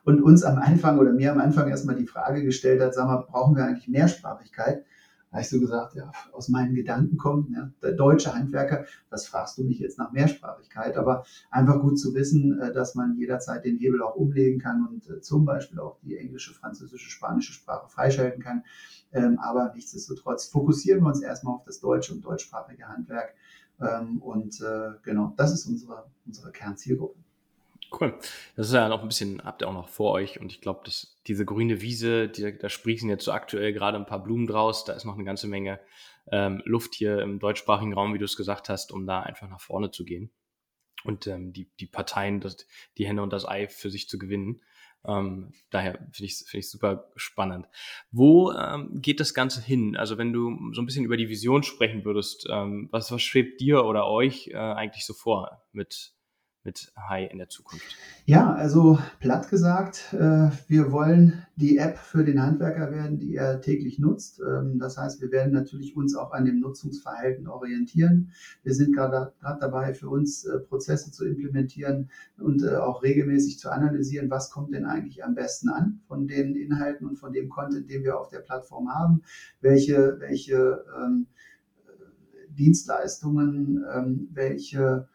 und 0.04 0.22
uns 0.22 0.44
am 0.44 0.58
Anfang 0.58 0.98
oder 0.98 1.12
mir 1.12 1.32
am 1.32 1.40
Anfang 1.40 1.70
erstmal 1.70 1.96
die 1.96 2.06
Frage 2.06 2.44
gestellt 2.44 2.82
hat, 2.82 2.94
sag 2.94 3.06
mal, 3.06 3.24
brauchen 3.26 3.56
wir 3.56 3.64
eigentlich 3.64 3.88
Mehrsprachigkeit? 3.88 4.84
Da 5.30 5.36
habe 5.36 5.42
ich 5.42 5.48
so 5.48 5.60
gesagt, 5.60 5.94
ja, 5.94 6.10
aus 6.32 6.48
meinen 6.48 6.74
Gedanken 6.74 7.16
kommt, 7.16 7.50
ja, 7.50 7.70
der 7.82 7.92
deutsche 7.92 8.34
Handwerker, 8.34 8.84
das 9.10 9.28
fragst 9.28 9.58
du 9.58 9.62
mich 9.62 9.78
jetzt 9.78 9.96
nach 9.96 10.10
Mehrsprachigkeit, 10.10 10.96
aber 10.96 11.24
einfach 11.52 11.80
gut 11.80 12.00
zu 12.00 12.14
wissen, 12.14 12.58
äh, 12.60 12.72
dass 12.72 12.96
man 12.96 13.16
jederzeit 13.16 13.64
den 13.64 13.76
Hebel 13.76 14.02
auch 14.02 14.16
umlegen 14.16 14.60
kann 14.60 14.88
und 14.88 15.08
äh, 15.08 15.20
zum 15.20 15.44
Beispiel 15.44 15.78
auch 15.78 15.98
die 16.02 16.16
englische, 16.16 16.52
französische, 16.52 17.10
spanische 17.10 17.52
Sprache 17.52 17.88
freischalten 17.88 18.42
kann. 18.42 18.64
Ähm, 19.12 19.38
aber 19.38 19.72
nichtsdestotrotz 19.72 20.46
fokussieren 20.46 21.00
wir 21.02 21.08
uns 21.08 21.22
erstmal 21.22 21.54
auf 21.54 21.64
das 21.64 21.78
deutsche 21.78 22.12
und 22.12 22.24
deutschsprachige 22.24 22.88
Handwerk. 22.88 23.34
Ähm, 23.80 24.20
und 24.20 24.60
äh, 24.60 24.90
genau, 25.04 25.32
das 25.36 25.52
ist 25.52 25.66
unsere, 25.66 26.10
unsere 26.26 26.50
Kernzielgruppe. 26.50 27.18
Cool. 27.92 28.18
Das 28.56 28.68
ist 28.68 28.72
ja 28.72 28.88
noch 28.88 29.02
ein 29.02 29.08
bisschen, 29.08 29.42
habt 29.42 29.62
ihr 29.62 29.68
auch 29.68 29.72
noch 29.74 29.88
vor 29.88 30.12
euch 30.12 30.40
und 30.40 30.52
ich 30.52 30.60
glaube, 30.60 30.80
dass 30.84 31.16
diese 31.26 31.44
grüne 31.44 31.80
Wiese, 31.80 32.28
die, 32.28 32.56
da 32.56 32.68
sprießen 32.68 33.08
jetzt 33.08 33.24
so 33.24 33.32
aktuell 33.32 33.72
gerade 33.72 33.98
ein 33.98 34.06
paar 34.06 34.22
Blumen 34.22 34.46
draus, 34.46 34.84
da 34.84 34.92
ist 34.92 35.04
noch 35.04 35.14
eine 35.14 35.24
ganze 35.24 35.48
Menge 35.48 35.80
ähm, 36.30 36.62
Luft 36.64 36.94
hier 36.94 37.20
im 37.20 37.40
deutschsprachigen 37.40 37.92
Raum, 37.92 38.14
wie 38.14 38.18
du 38.18 38.24
es 38.24 38.36
gesagt 38.36 38.68
hast, 38.68 38.92
um 38.92 39.06
da 39.06 39.20
einfach 39.20 39.48
nach 39.48 39.60
vorne 39.60 39.90
zu 39.90 40.04
gehen 40.04 40.30
und 41.04 41.26
ähm, 41.26 41.52
die, 41.52 41.70
die 41.80 41.86
Parteien, 41.86 42.40
das, 42.40 42.66
die 42.98 43.06
Hände 43.06 43.22
und 43.22 43.32
das 43.32 43.46
Ei 43.46 43.68
für 43.68 43.90
sich 43.90 44.08
zu 44.08 44.18
gewinnen. 44.18 44.62
Ähm, 45.04 45.52
daher 45.70 45.94
finde 46.12 46.26
ich 46.26 46.36
finde 46.46 46.58
ich 46.58 46.70
super 46.70 47.10
spannend. 47.16 47.66
Wo 48.10 48.52
ähm, 48.52 49.00
geht 49.00 49.18
das 49.18 49.32
Ganze 49.32 49.62
hin? 49.62 49.96
Also 49.96 50.18
wenn 50.18 50.32
du 50.32 50.72
so 50.72 50.82
ein 50.82 50.86
bisschen 50.86 51.06
über 51.06 51.16
die 51.16 51.30
Vision 51.30 51.62
sprechen 51.62 52.04
würdest, 52.04 52.46
ähm, 52.50 52.88
was, 52.90 53.10
was 53.10 53.22
schwebt 53.22 53.60
dir 53.60 53.84
oder 53.84 54.06
euch 54.06 54.48
äh, 54.48 54.56
eigentlich 54.56 55.06
so 55.06 55.14
vor 55.14 55.64
mit 55.72 56.12
mit 56.64 56.92
Hai 56.96 57.24
in 57.24 57.38
der 57.38 57.48
Zukunft? 57.48 57.96
Ja, 58.26 58.52
also 58.52 58.98
platt 59.18 59.48
gesagt, 59.48 60.12
äh, 60.12 60.50
wir 60.68 60.92
wollen 60.92 61.46
die 61.56 61.78
App 61.78 61.98
für 61.98 62.24
den 62.24 62.42
Handwerker 62.42 62.90
werden, 62.90 63.18
die 63.18 63.34
er 63.34 63.60
täglich 63.60 63.98
nutzt. 63.98 64.40
Ähm, 64.40 64.78
das 64.78 64.98
heißt, 64.98 65.22
wir 65.22 65.30
werden 65.30 65.52
natürlich 65.52 65.96
uns 65.96 66.14
auch 66.14 66.32
an 66.32 66.44
dem 66.44 66.60
Nutzungsverhalten 66.60 67.48
orientieren. 67.48 68.32
Wir 68.62 68.74
sind 68.74 68.94
gerade 68.94 69.32
dabei, 69.42 69.94
für 69.94 70.10
uns 70.10 70.44
äh, 70.44 70.58
Prozesse 70.58 71.10
zu 71.10 71.26
implementieren 71.26 72.10
und 72.38 72.62
äh, 72.62 72.76
auch 72.76 73.02
regelmäßig 73.02 73.58
zu 73.58 73.70
analysieren, 73.70 74.30
was 74.30 74.50
kommt 74.50 74.74
denn 74.74 74.84
eigentlich 74.84 75.24
am 75.24 75.34
besten 75.34 75.70
an 75.70 76.00
von 76.06 76.28
den 76.28 76.56
Inhalten 76.56 77.06
und 77.06 77.16
von 77.16 77.32
dem 77.32 77.48
Content, 77.48 77.90
den 77.90 78.04
wir 78.04 78.18
auf 78.18 78.28
der 78.28 78.40
Plattform 78.40 78.90
haben, 78.92 79.22
welche, 79.60 80.16
welche 80.20 80.84
ähm, 80.96 81.26
Dienstleistungen, 82.50 83.84
ähm, 83.94 84.28
welche 84.32 85.08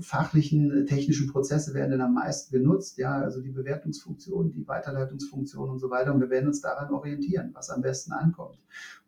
fachlichen, 0.00 0.70
äh, 0.70 0.84
technischen 0.84 1.28
Prozesse 1.28 1.74
werden 1.74 1.90
denn 1.90 2.00
am 2.00 2.14
meisten 2.14 2.52
genutzt, 2.52 2.98
ja, 2.98 3.18
also 3.18 3.40
die 3.40 3.50
Bewertungsfunktion, 3.50 4.52
die 4.52 4.66
Weiterleitungsfunktion 4.66 5.70
und 5.70 5.78
so 5.78 5.90
weiter. 5.90 6.14
Und 6.14 6.20
wir 6.20 6.30
werden 6.30 6.46
uns 6.46 6.60
daran 6.60 6.92
orientieren, 6.92 7.50
was 7.54 7.70
am 7.70 7.82
besten 7.82 8.12
ankommt. 8.12 8.58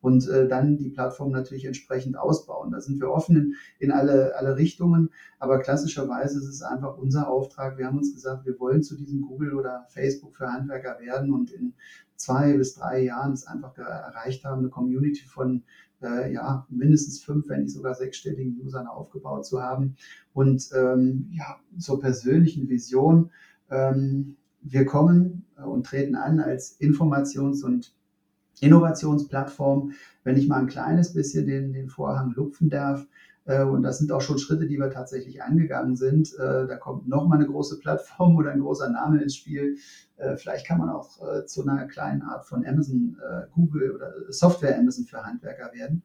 Und 0.01 0.29
äh, 0.29 0.49
dann 0.49 0.77
die 0.77 0.91
Plattform 0.91 1.31
natürlich 1.31 1.65
entsprechend 1.65 2.17
ausbauen. 2.17 2.71
Da 2.71 2.81
sind 2.81 3.01
wir 3.01 3.11
offen 3.11 3.37
in, 3.37 3.55
in 3.79 3.93
alle, 3.93 4.37
alle 4.37 4.57
Richtungen. 4.57 5.11
Aber 5.39 5.61
klassischerweise 5.61 6.39
ist 6.39 6.49
es 6.49 6.63
einfach 6.63 6.97
unser 6.99 7.29
Auftrag. 7.29 7.79
Wir 7.79 7.87
haben 7.87 7.99
uns 7.99 8.15
gesagt, 8.15 8.47
wir 8.47 8.59
wollen 8.61 8.83
zu 8.83 8.97
diesem 8.97 9.23
Google 9.23 9.55
oder 9.55 9.87
Facebook 9.89 10.37
für 10.37 10.53
Handwerker 10.53 10.99
werden 11.01 11.33
und 11.33 11.51
in 11.51 11.75
zwei 12.17 12.57
bis 12.57 12.75
drei 12.75 13.05
Jahren 13.05 13.33
es 13.33 13.47
einfach 13.47 13.77
erreicht 13.79 14.45
haben, 14.45 14.61
eine 14.61 14.71
Community 14.71 15.25
von 15.25 15.63
äh, 16.03 16.33
ja, 16.33 16.67
mindestens 16.69 17.23
fünf, 17.23 17.49
wenn 17.49 17.63
nicht 17.63 17.73
sogar 17.73 17.95
sechsstelligen 17.95 18.61
Usern 18.65 18.87
aufgebaut 18.87 19.47
zu 19.47 19.63
haben. 19.63 19.97
Und 20.33 20.69
ähm, 20.75 21.29
ja, 21.33 21.59
zur 21.79 22.01
persönlichen 22.01 22.69
Vision. 22.69 23.31
Ähm, 23.71 24.37
wir 24.63 24.87
kommen 24.87 25.45
äh, 25.57 25.63
und 25.63 25.87
treten 25.87 26.15
an 26.15 26.41
als 26.41 26.81
Informations- 26.81 27.65
und 27.65 27.95
Innovationsplattform. 28.61 29.93
Wenn 30.25 30.37
ich 30.37 30.49
mal 30.49 30.59
ein 30.59 30.67
kleines 30.67 31.13
bisschen 31.13 31.47
den, 31.47 31.73
den 31.73 31.89
Vorhang 31.89 32.33
lupfen 32.35 32.71
darf, 32.71 33.07
und 33.63 33.83
das 33.83 33.99
sind 33.99 34.13
auch 34.13 34.21
schon 34.21 34.39
Schritte, 34.39 34.67
die 34.67 34.79
wir 34.79 34.91
tatsächlich 34.91 35.43
angegangen 35.43 35.97
sind. 35.97 36.35
Äh, 36.35 36.67
da 36.67 36.77
kommt 36.77 37.09
nochmal 37.09 37.39
eine 37.39 37.47
große 37.47 37.79
Plattform 37.79 38.37
oder 38.39 38.51
ein 38.51 38.61
großer 38.61 38.91
Name 38.91 39.23
ins 39.23 39.37
Spiel. 39.37 39.77
Äh, 40.17 40.37
vielleicht 40.37 40.67
kann 40.67 40.79
man 40.79 40.91
auch 40.91 41.47
zu 41.47 41.63
einer 41.63 41.87
kleinen 41.87 42.23
Art 42.23 42.47
von 42.47 42.67
Amazon, 42.67 43.17
Google 43.55 43.93
oder 43.95 44.13
Software 44.29 44.79
Amazon 44.79 45.05
für 45.05 45.25
Handwerker 45.25 45.73
werden 45.73 46.03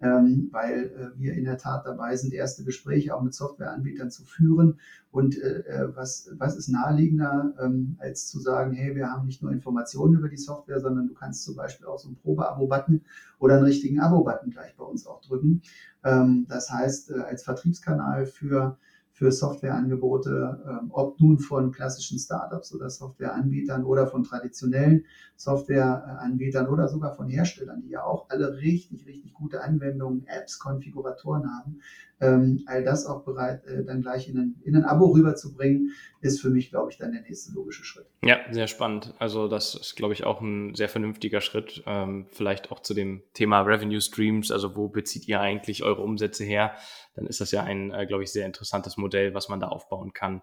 ähm, 0.00 0.48
weil 0.52 0.84
äh, 0.84 1.18
wir 1.18 1.34
in 1.34 1.44
der 1.44 1.58
Tat 1.58 1.86
dabei 1.86 2.16
sind, 2.16 2.34
erste 2.34 2.64
Gespräche 2.64 3.14
auch 3.14 3.22
mit 3.22 3.34
Softwareanbietern 3.34 4.10
zu 4.10 4.24
führen. 4.24 4.78
Und 5.10 5.40
äh, 5.40 5.60
äh, 5.60 5.96
was, 5.96 6.30
was 6.36 6.56
ist 6.56 6.68
naheliegender, 6.68 7.54
ähm, 7.58 7.96
als 7.98 8.28
zu 8.28 8.38
sagen, 8.38 8.72
hey, 8.72 8.94
wir 8.94 9.10
haben 9.10 9.26
nicht 9.26 9.42
nur 9.42 9.52
Informationen 9.52 10.18
über 10.18 10.28
die 10.28 10.36
Software, 10.36 10.80
sondern 10.80 11.08
du 11.08 11.14
kannst 11.14 11.44
zum 11.44 11.56
Beispiel 11.56 11.86
auch 11.86 11.98
so 11.98 12.08
einen 12.08 12.16
Probe-Abo-Button 12.16 13.02
oder 13.38 13.54
einen 13.54 13.64
richtigen 13.64 14.00
Abo-Button 14.00 14.50
gleich 14.50 14.76
bei 14.76 14.84
uns 14.84 15.06
auch 15.06 15.22
drücken. 15.22 15.62
Ähm, 16.04 16.46
das 16.48 16.70
heißt, 16.70 17.12
äh, 17.12 17.20
als 17.20 17.42
Vertriebskanal 17.44 18.26
für 18.26 18.76
für 19.16 19.32
Softwareangebote, 19.32 20.62
ähm, 20.68 20.90
ob 20.90 21.18
nun 21.18 21.38
von 21.38 21.72
klassischen 21.72 22.18
Startups 22.18 22.74
oder 22.74 22.90
Softwareanbietern 22.90 23.82
oder 23.82 24.06
von 24.06 24.24
traditionellen 24.24 25.06
Softwareanbietern 25.36 26.68
oder 26.68 26.86
sogar 26.86 27.14
von 27.14 27.26
Herstellern, 27.26 27.80
die 27.80 27.88
ja 27.88 28.04
auch 28.04 28.28
alle 28.28 28.58
richtig, 28.58 29.06
richtig 29.06 29.32
gute 29.32 29.62
Anwendungen, 29.62 30.26
Apps, 30.26 30.58
Konfiguratoren 30.58 31.44
haben, 31.50 31.80
ähm, 32.20 32.62
all 32.66 32.82
das 32.82 33.06
auch 33.06 33.24
bereit, 33.24 33.64
äh, 33.66 33.84
dann 33.84 34.00
gleich 34.00 34.28
in 34.28 34.38
ein, 34.38 34.54
in 34.64 34.74
ein 34.74 34.84
Abo 34.84 35.06
rüberzubringen, 35.06 35.92
ist 36.20 36.40
für 36.40 36.48
mich, 36.48 36.70
glaube 36.70 36.90
ich, 36.90 36.98
dann 36.98 37.12
der 37.12 37.22
nächste 37.22 37.52
logische 37.52 37.84
Schritt. 37.84 38.06
Ja, 38.22 38.38
sehr 38.50 38.66
spannend. 38.68 39.14
Also 39.18 39.48
das 39.48 39.74
ist, 39.74 39.96
glaube 39.96 40.14
ich, 40.14 40.24
auch 40.24 40.40
ein 40.40 40.74
sehr 40.74 40.88
vernünftiger 40.88 41.40
Schritt. 41.40 41.82
Ähm, 41.86 42.26
vielleicht 42.30 42.72
auch 42.72 42.80
zu 42.80 42.94
dem 42.94 43.22
Thema 43.34 43.60
Revenue 43.60 44.00
Streams. 44.00 44.50
Also 44.50 44.76
wo 44.76 44.88
bezieht 44.88 45.28
ihr 45.28 45.40
eigentlich 45.40 45.82
eure 45.82 46.02
Umsätze 46.02 46.44
her? 46.44 46.74
Dann 47.14 47.26
ist 47.26 47.40
das 47.40 47.50
ja 47.50 47.62
ein, 47.62 47.92
äh, 47.92 48.06
glaube 48.06 48.22
ich, 48.22 48.32
sehr 48.32 48.46
interessantes 48.46 48.96
Modell, 48.96 49.34
was 49.34 49.48
man 49.48 49.60
da 49.60 49.68
aufbauen 49.68 50.12
kann. 50.14 50.42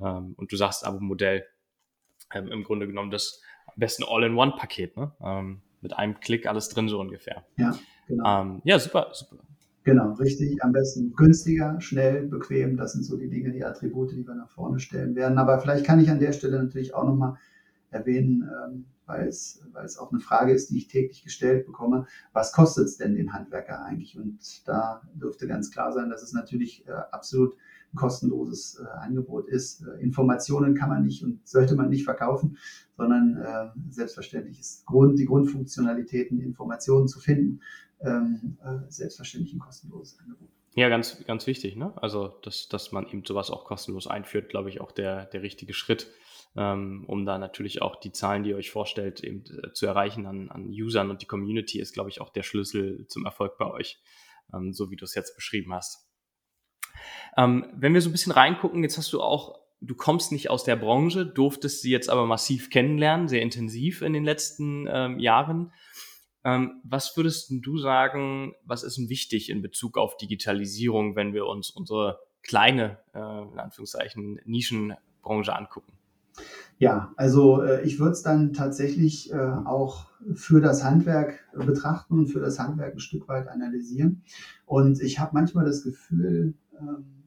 Ähm, 0.00 0.34
und 0.36 0.50
du 0.50 0.56
sagst 0.56 0.84
Abo-Modell 0.84 1.44
ähm, 2.34 2.48
im 2.48 2.64
Grunde 2.64 2.86
genommen 2.88 3.10
das 3.12 3.40
am 3.66 3.74
besten 3.76 4.04
All-in-One-Paket, 4.04 4.96
ne? 4.96 5.12
Ähm, 5.22 5.62
mit 5.80 5.96
einem 5.96 6.20
Klick 6.20 6.46
alles 6.46 6.68
drin 6.68 6.88
so 6.88 7.00
ungefähr. 7.00 7.44
Ja, 7.56 7.76
genau. 8.06 8.40
Ähm, 8.40 8.62
ja, 8.64 8.78
super, 8.78 9.10
super. 9.12 9.36
Genau, 9.84 10.12
richtig. 10.12 10.62
Am 10.62 10.72
besten 10.72 11.12
günstiger, 11.14 11.80
schnell, 11.80 12.26
bequem. 12.28 12.76
Das 12.76 12.92
sind 12.92 13.04
so 13.04 13.16
die 13.16 13.28
Dinge, 13.28 13.50
die 13.50 13.64
Attribute, 13.64 14.12
die 14.12 14.26
wir 14.26 14.34
nach 14.34 14.50
vorne 14.50 14.78
stellen 14.78 15.16
werden. 15.16 15.38
Aber 15.38 15.58
vielleicht 15.60 15.84
kann 15.84 15.98
ich 16.00 16.08
an 16.08 16.20
der 16.20 16.32
Stelle 16.32 16.62
natürlich 16.62 16.94
auch 16.94 17.04
nochmal 17.04 17.36
erwähnen, 17.90 18.48
ähm, 18.64 18.84
weil 19.06 19.26
es, 19.26 19.60
weil 19.72 19.84
es 19.84 19.98
auch 19.98 20.12
eine 20.12 20.20
Frage 20.20 20.52
ist, 20.52 20.70
die 20.70 20.78
ich 20.78 20.86
täglich 20.86 21.24
gestellt 21.24 21.66
bekomme. 21.66 22.06
Was 22.32 22.52
kostet 22.52 22.86
es 22.86 22.96
denn 22.96 23.16
den 23.16 23.32
Handwerker 23.32 23.84
eigentlich? 23.84 24.16
Und 24.16 24.66
da 24.68 25.02
dürfte 25.14 25.48
ganz 25.48 25.70
klar 25.72 25.92
sein, 25.92 26.10
dass 26.10 26.22
es 26.22 26.32
natürlich 26.32 26.86
äh, 26.86 26.92
absolut 27.10 27.56
ein 27.92 27.96
kostenloses 27.96 28.80
äh, 28.80 28.86
Angebot 28.86 29.48
ist. 29.48 29.82
Äh, 29.84 30.00
Informationen 30.00 30.74
kann 30.76 30.90
man 30.90 31.02
nicht 31.02 31.24
und 31.24 31.46
sollte 31.46 31.74
man 31.74 31.90
nicht 31.90 32.04
verkaufen, 32.04 32.56
sondern 32.96 33.72
selbstverständlich 33.90 34.60
ist 34.60 34.86
Grund, 34.86 35.18
die 35.18 35.24
Grundfunktionalitäten, 35.24 36.40
Informationen 36.40 37.08
zu 37.08 37.18
finden, 37.18 37.60
ähm, 38.04 38.58
äh, 38.62 38.90
selbstverständlich 38.90 39.54
ein 39.54 39.58
kostenloses 39.58 40.18
Angebot. 40.18 40.48
Ja, 40.74 40.88
ganz, 40.88 41.22
ganz 41.26 41.46
wichtig, 41.46 41.76
ne? 41.76 41.92
Also, 41.96 42.28
dass, 42.28 42.68
dass 42.68 42.92
man 42.92 43.06
eben 43.06 43.24
sowas 43.24 43.50
auch 43.50 43.64
kostenlos 43.64 44.06
einführt, 44.06 44.48
glaube 44.48 44.70
ich, 44.70 44.80
auch 44.80 44.90
der, 44.90 45.26
der 45.26 45.42
richtige 45.42 45.74
Schritt, 45.74 46.08
ähm, 46.56 47.04
um 47.06 47.26
da 47.26 47.38
natürlich 47.38 47.82
auch 47.82 47.96
die 47.96 48.12
Zahlen, 48.12 48.42
die 48.42 48.50
ihr 48.50 48.56
euch 48.56 48.70
vorstellt, 48.70 49.22
eben 49.22 49.44
äh, 49.62 49.72
zu 49.72 49.86
erreichen 49.86 50.26
an, 50.26 50.50
an 50.50 50.68
Usern 50.68 51.10
und 51.10 51.20
die 51.20 51.26
Community 51.26 51.78
ist, 51.78 51.92
glaube 51.92 52.08
ich, 52.08 52.20
auch 52.20 52.30
der 52.30 52.42
Schlüssel 52.42 53.06
zum 53.08 53.26
Erfolg 53.26 53.58
bei 53.58 53.70
euch, 53.70 54.00
ähm, 54.54 54.72
so 54.72 54.90
wie 54.90 54.96
du 54.96 55.04
es 55.04 55.14
jetzt 55.14 55.34
beschrieben 55.34 55.74
hast. 55.74 56.08
Ähm, 57.36 57.66
wenn 57.74 57.92
wir 57.92 58.00
so 58.00 58.08
ein 58.08 58.12
bisschen 58.12 58.32
reingucken, 58.32 58.82
jetzt 58.82 58.96
hast 58.96 59.12
du 59.12 59.20
auch, 59.20 59.60
du 59.82 59.94
kommst 59.94 60.32
nicht 60.32 60.48
aus 60.48 60.64
der 60.64 60.76
Branche, 60.76 61.26
durftest 61.26 61.82
sie 61.82 61.90
jetzt 61.90 62.08
aber 62.08 62.24
massiv 62.26 62.70
kennenlernen, 62.70 63.28
sehr 63.28 63.42
intensiv 63.42 64.00
in 64.00 64.14
den 64.14 64.24
letzten 64.24 64.86
ähm, 64.90 65.18
Jahren. 65.18 65.72
Ähm, 66.44 66.80
was 66.84 67.16
würdest 67.16 67.50
du 67.50 67.78
sagen, 67.78 68.54
was 68.64 68.82
ist 68.82 68.98
denn 68.98 69.08
wichtig 69.08 69.50
in 69.50 69.62
Bezug 69.62 69.96
auf 69.96 70.16
Digitalisierung, 70.16 71.14
wenn 71.14 71.34
wir 71.34 71.46
uns 71.46 71.70
unsere 71.70 72.18
kleine, 72.42 72.98
äh, 73.14 73.18
in 73.18 73.58
Anführungszeichen, 73.58 74.40
Nischenbranche 74.44 75.54
angucken? 75.54 75.92
Ja, 76.78 77.12
also 77.16 77.62
äh, 77.62 77.82
ich 77.82 78.00
würde 78.00 78.12
es 78.12 78.22
dann 78.22 78.52
tatsächlich 78.52 79.32
äh, 79.32 79.36
auch 79.36 80.06
für 80.34 80.60
das 80.60 80.82
Handwerk 80.82 81.46
betrachten 81.54 82.18
und 82.18 82.26
für 82.26 82.40
das 82.40 82.58
Handwerk 82.58 82.94
ein 82.94 83.00
Stück 83.00 83.28
weit 83.28 83.48
analysieren. 83.48 84.22
Und 84.66 85.00
ich 85.00 85.20
habe 85.20 85.30
manchmal 85.34 85.64
das 85.64 85.84
Gefühl, 85.84 86.54
ähm, 86.80 87.21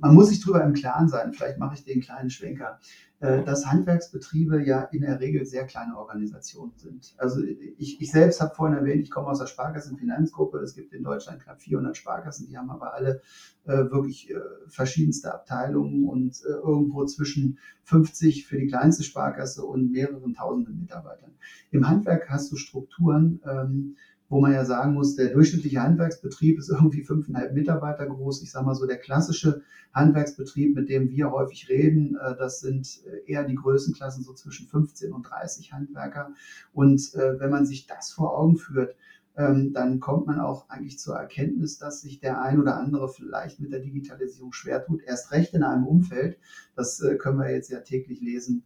man 0.00 0.14
muss 0.14 0.28
sich 0.28 0.40
darüber 0.40 0.64
im 0.64 0.74
Klaren 0.74 1.08
sein, 1.08 1.32
vielleicht 1.32 1.58
mache 1.58 1.74
ich 1.74 1.84
den 1.84 2.00
kleinen 2.00 2.30
Schwenker, 2.30 2.78
äh, 3.20 3.42
dass 3.42 3.66
Handwerksbetriebe 3.66 4.64
ja 4.64 4.82
in 4.82 5.00
der 5.00 5.18
Regel 5.18 5.44
sehr 5.44 5.66
kleine 5.66 5.96
Organisationen 5.96 6.72
sind. 6.76 7.14
Also 7.18 7.42
ich, 7.42 8.00
ich 8.00 8.12
selbst 8.12 8.40
habe 8.40 8.54
vorhin 8.54 8.78
erwähnt, 8.78 9.02
ich 9.02 9.10
komme 9.10 9.26
aus 9.26 9.40
der 9.40 9.46
Sparkassenfinanzgruppe. 9.46 10.58
Es 10.58 10.74
gibt 10.74 10.92
in 10.92 11.02
Deutschland 11.02 11.42
knapp 11.42 11.60
400 11.60 11.96
Sparkassen, 11.96 12.46
die 12.46 12.56
haben 12.56 12.70
aber 12.70 12.94
alle 12.94 13.20
äh, 13.64 13.90
wirklich 13.90 14.30
äh, 14.30 14.38
verschiedenste 14.68 15.34
Abteilungen 15.34 16.08
und 16.08 16.40
irgendwo 16.44 17.04
zwischen 17.06 17.58
50 17.84 18.46
für 18.46 18.58
die 18.58 18.66
kleinste 18.66 19.02
Sparkasse 19.02 19.64
und 19.64 19.90
mehreren 19.90 20.34
tausenden 20.34 20.78
Mitarbeitern. 20.78 21.32
Im 21.70 21.88
Handwerk 21.88 22.30
hast 22.30 22.52
du 22.52 22.56
Strukturen, 22.56 23.40
ähm, 23.44 23.96
wo 24.28 24.40
man 24.40 24.52
ja 24.52 24.64
sagen 24.64 24.92
muss, 24.92 25.16
der 25.16 25.32
durchschnittliche 25.32 25.82
Handwerksbetrieb 25.82 26.58
ist 26.58 26.68
irgendwie 26.68 27.02
fünfeinhalb 27.02 27.54
Mitarbeiter 27.54 28.06
groß. 28.06 28.42
Ich 28.42 28.50
sage 28.50 28.66
mal 28.66 28.74
so, 28.74 28.86
der 28.86 28.98
klassische 28.98 29.62
Handwerksbetrieb, 29.94 30.74
mit 30.74 30.88
dem 30.88 31.10
wir 31.10 31.30
häufig 31.30 31.68
reden, 31.68 32.16
äh, 32.16 32.36
das 32.36 32.60
sind 32.60 33.00
äh, 33.06 33.30
eher 33.30 33.44
die 33.44 33.54
Größenklassen 33.54 34.22
so 34.22 34.34
zwischen 34.34 34.68
15 34.68 35.12
und 35.12 35.22
30 35.22 35.72
Handwerker. 35.72 36.32
Und 36.72 37.14
äh, 37.14 37.40
wenn 37.40 37.50
man 37.50 37.64
sich 37.64 37.86
das 37.86 38.10
vor 38.10 38.38
Augen 38.38 38.58
führt, 38.58 38.94
ähm, 39.36 39.72
dann 39.72 39.98
kommt 39.98 40.26
man 40.26 40.40
auch 40.40 40.68
eigentlich 40.68 40.98
zur 40.98 41.16
Erkenntnis, 41.16 41.78
dass 41.78 42.02
sich 42.02 42.20
der 42.20 42.42
ein 42.42 42.60
oder 42.60 42.76
andere 42.76 43.08
vielleicht 43.08 43.60
mit 43.60 43.72
der 43.72 43.80
Digitalisierung 43.80 44.52
schwer 44.52 44.84
tut. 44.84 45.02
Erst 45.04 45.32
recht 45.32 45.54
in 45.54 45.62
einem 45.62 45.86
Umfeld, 45.86 46.38
das 46.74 47.02
können 47.18 47.38
wir 47.38 47.50
jetzt 47.50 47.70
ja 47.70 47.80
täglich 47.80 48.20
lesen, 48.20 48.64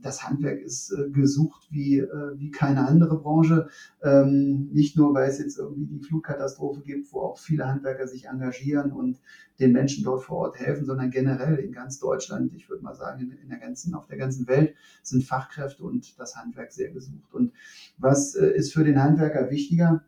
das 0.00 0.26
Handwerk 0.26 0.60
ist 0.60 0.90
äh, 0.92 1.10
gesucht 1.10 1.68
wie, 1.70 1.98
äh, 1.98 2.38
wie 2.38 2.50
keine 2.50 2.86
andere 2.86 3.20
Branche. 3.20 3.68
Ähm, 4.02 4.70
nicht 4.72 4.96
nur, 4.96 5.12
weil 5.14 5.28
es 5.28 5.38
jetzt 5.38 5.58
irgendwie 5.58 5.86
die 5.86 6.00
Flugkatastrophe 6.00 6.80
gibt, 6.80 7.12
wo 7.12 7.20
auch 7.20 7.38
viele 7.38 7.66
Handwerker 7.66 8.08
sich 8.08 8.26
engagieren 8.26 8.92
und 8.92 9.20
den 9.58 9.72
Menschen 9.72 10.04
dort 10.04 10.24
vor 10.24 10.38
Ort 10.38 10.58
helfen, 10.58 10.86
sondern 10.86 11.10
generell 11.10 11.56
in 11.56 11.72
ganz 11.72 11.98
Deutschland, 11.98 12.54
ich 12.54 12.70
würde 12.70 12.82
mal 12.82 12.94
sagen, 12.94 13.30
in, 13.42 13.48
der 13.48 13.58
ganzen, 13.58 13.94
auf 13.94 14.06
der 14.06 14.16
ganzen 14.16 14.48
Welt 14.48 14.74
sind 15.02 15.24
Fachkräfte 15.24 15.82
und 15.82 16.18
das 16.18 16.36
Handwerk 16.36 16.72
sehr 16.72 16.90
gesucht. 16.90 17.34
Und 17.34 17.52
was 17.98 18.34
äh, 18.34 18.46
ist 18.46 18.72
für 18.72 18.84
den 18.84 19.02
Handwerker 19.02 19.50
wichtiger? 19.50 20.04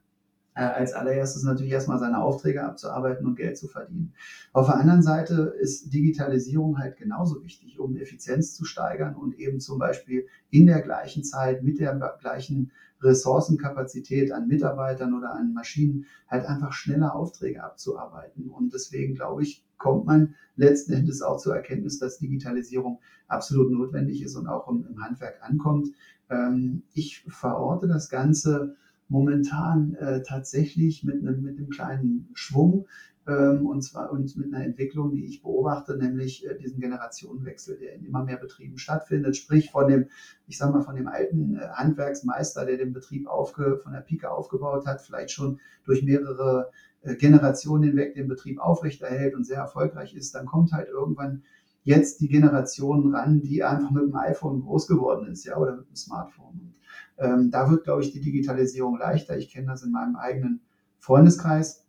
Äh, 0.54 0.64
als 0.64 0.92
allererstes 0.92 1.44
natürlich 1.44 1.72
erstmal 1.72 1.98
seine 1.98 2.20
Aufträge 2.20 2.62
abzuarbeiten 2.62 3.26
und 3.26 3.36
Geld 3.36 3.56
zu 3.56 3.68
verdienen. 3.68 4.12
Auf 4.52 4.66
der 4.66 4.76
anderen 4.76 5.02
Seite 5.02 5.54
ist 5.58 5.94
Digitalisierung 5.94 6.78
halt 6.78 6.98
genauso 6.98 7.42
wichtig, 7.42 7.80
um 7.80 7.96
Effizienz 7.96 8.54
zu 8.54 8.66
steigern 8.66 9.14
und 9.16 9.38
eben 9.38 9.60
zum 9.60 9.78
Beispiel 9.78 10.26
in 10.50 10.66
der 10.66 10.82
gleichen 10.82 11.24
Zeit 11.24 11.62
mit 11.62 11.80
der 11.80 11.94
gleichen 12.20 12.70
Ressourcenkapazität 13.00 14.30
an 14.30 14.46
Mitarbeitern 14.46 15.14
oder 15.14 15.32
an 15.32 15.54
Maschinen 15.54 16.04
halt 16.28 16.44
einfach 16.44 16.74
schneller 16.74 17.14
Aufträge 17.14 17.64
abzuarbeiten. 17.64 18.50
Und 18.50 18.74
deswegen 18.74 19.14
glaube 19.14 19.42
ich, 19.42 19.64
kommt 19.78 20.04
man 20.04 20.34
letzten 20.56 20.92
Endes 20.92 21.22
auch 21.22 21.38
zur 21.38 21.56
Erkenntnis, 21.56 21.98
dass 21.98 22.18
Digitalisierung 22.18 23.00
absolut 23.26 23.72
notwendig 23.72 24.22
ist 24.22 24.36
und 24.36 24.48
auch 24.48 24.68
im, 24.68 25.02
Handwerk 25.02 25.42
ankommt. 25.42 25.88
Ähm, 26.28 26.82
ich 26.92 27.24
verorte 27.26 27.88
das 27.88 28.10
Ganze 28.10 28.76
momentan 29.12 29.94
äh, 29.94 30.22
tatsächlich 30.22 31.04
mit 31.04 31.16
einem, 31.16 31.42
mit 31.42 31.58
einem 31.58 31.68
kleinen 31.68 32.30
Schwung 32.32 32.86
ähm, 33.28 33.66
und 33.66 33.82
zwar 33.82 34.10
und 34.10 34.34
mit 34.36 34.52
einer 34.52 34.64
Entwicklung, 34.64 35.12
die 35.12 35.26
ich 35.26 35.42
beobachte, 35.42 35.96
nämlich 35.96 36.48
äh, 36.48 36.56
diesen 36.58 36.80
Generationenwechsel, 36.80 37.78
der 37.78 37.94
in 37.94 38.06
immer 38.06 38.24
mehr 38.24 38.38
Betrieben 38.38 38.78
stattfindet. 38.78 39.36
Sprich 39.36 39.70
von 39.70 39.86
dem, 39.86 40.06
ich 40.46 40.56
sage 40.56 40.72
mal, 40.72 40.82
von 40.82 40.96
dem 40.96 41.06
alten 41.06 41.56
äh, 41.56 41.68
Handwerksmeister, 41.72 42.64
der 42.64 42.78
den 42.78 42.94
Betrieb 42.94 43.28
aufge, 43.28 43.78
von 43.82 43.92
der 43.92 44.00
Pike 44.00 44.30
aufgebaut 44.30 44.86
hat, 44.86 45.02
vielleicht 45.02 45.30
schon 45.30 45.60
durch 45.84 46.02
mehrere 46.02 46.70
äh, 47.02 47.14
Generationen 47.14 47.84
hinweg 47.84 48.14
den 48.14 48.28
Betrieb 48.28 48.58
aufrechterhält 48.58 49.34
und 49.34 49.44
sehr 49.44 49.58
erfolgreich 49.58 50.14
ist, 50.14 50.34
dann 50.34 50.46
kommt 50.46 50.72
halt 50.72 50.88
irgendwann 50.88 51.42
jetzt 51.84 52.20
die 52.22 52.28
Generation 52.28 53.14
ran, 53.14 53.42
die 53.42 53.62
einfach 53.62 53.90
mit 53.90 54.04
dem 54.04 54.16
iPhone 54.16 54.62
groß 54.62 54.86
geworden 54.86 55.26
ist, 55.26 55.44
ja, 55.44 55.58
oder 55.58 55.76
mit 55.76 55.88
dem 55.88 55.96
Smartphone. 55.96 56.71
Ähm, 57.18 57.50
da 57.50 57.70
wird, 57.70 57.84
glaube 57.84 58.02
ich, 58.02 58.12
die 58.12 58.20
Digitalisierung 58.20 58.98
leichter. 58.98 59.36
Ich 59.36 59.50
kenne 59.50 59.68
das 59.68 59.82
in 59.82 59.92
meinem 59.92 60.16
eigenen 60.16 60.60
Freundeskreis. 60.98 61.84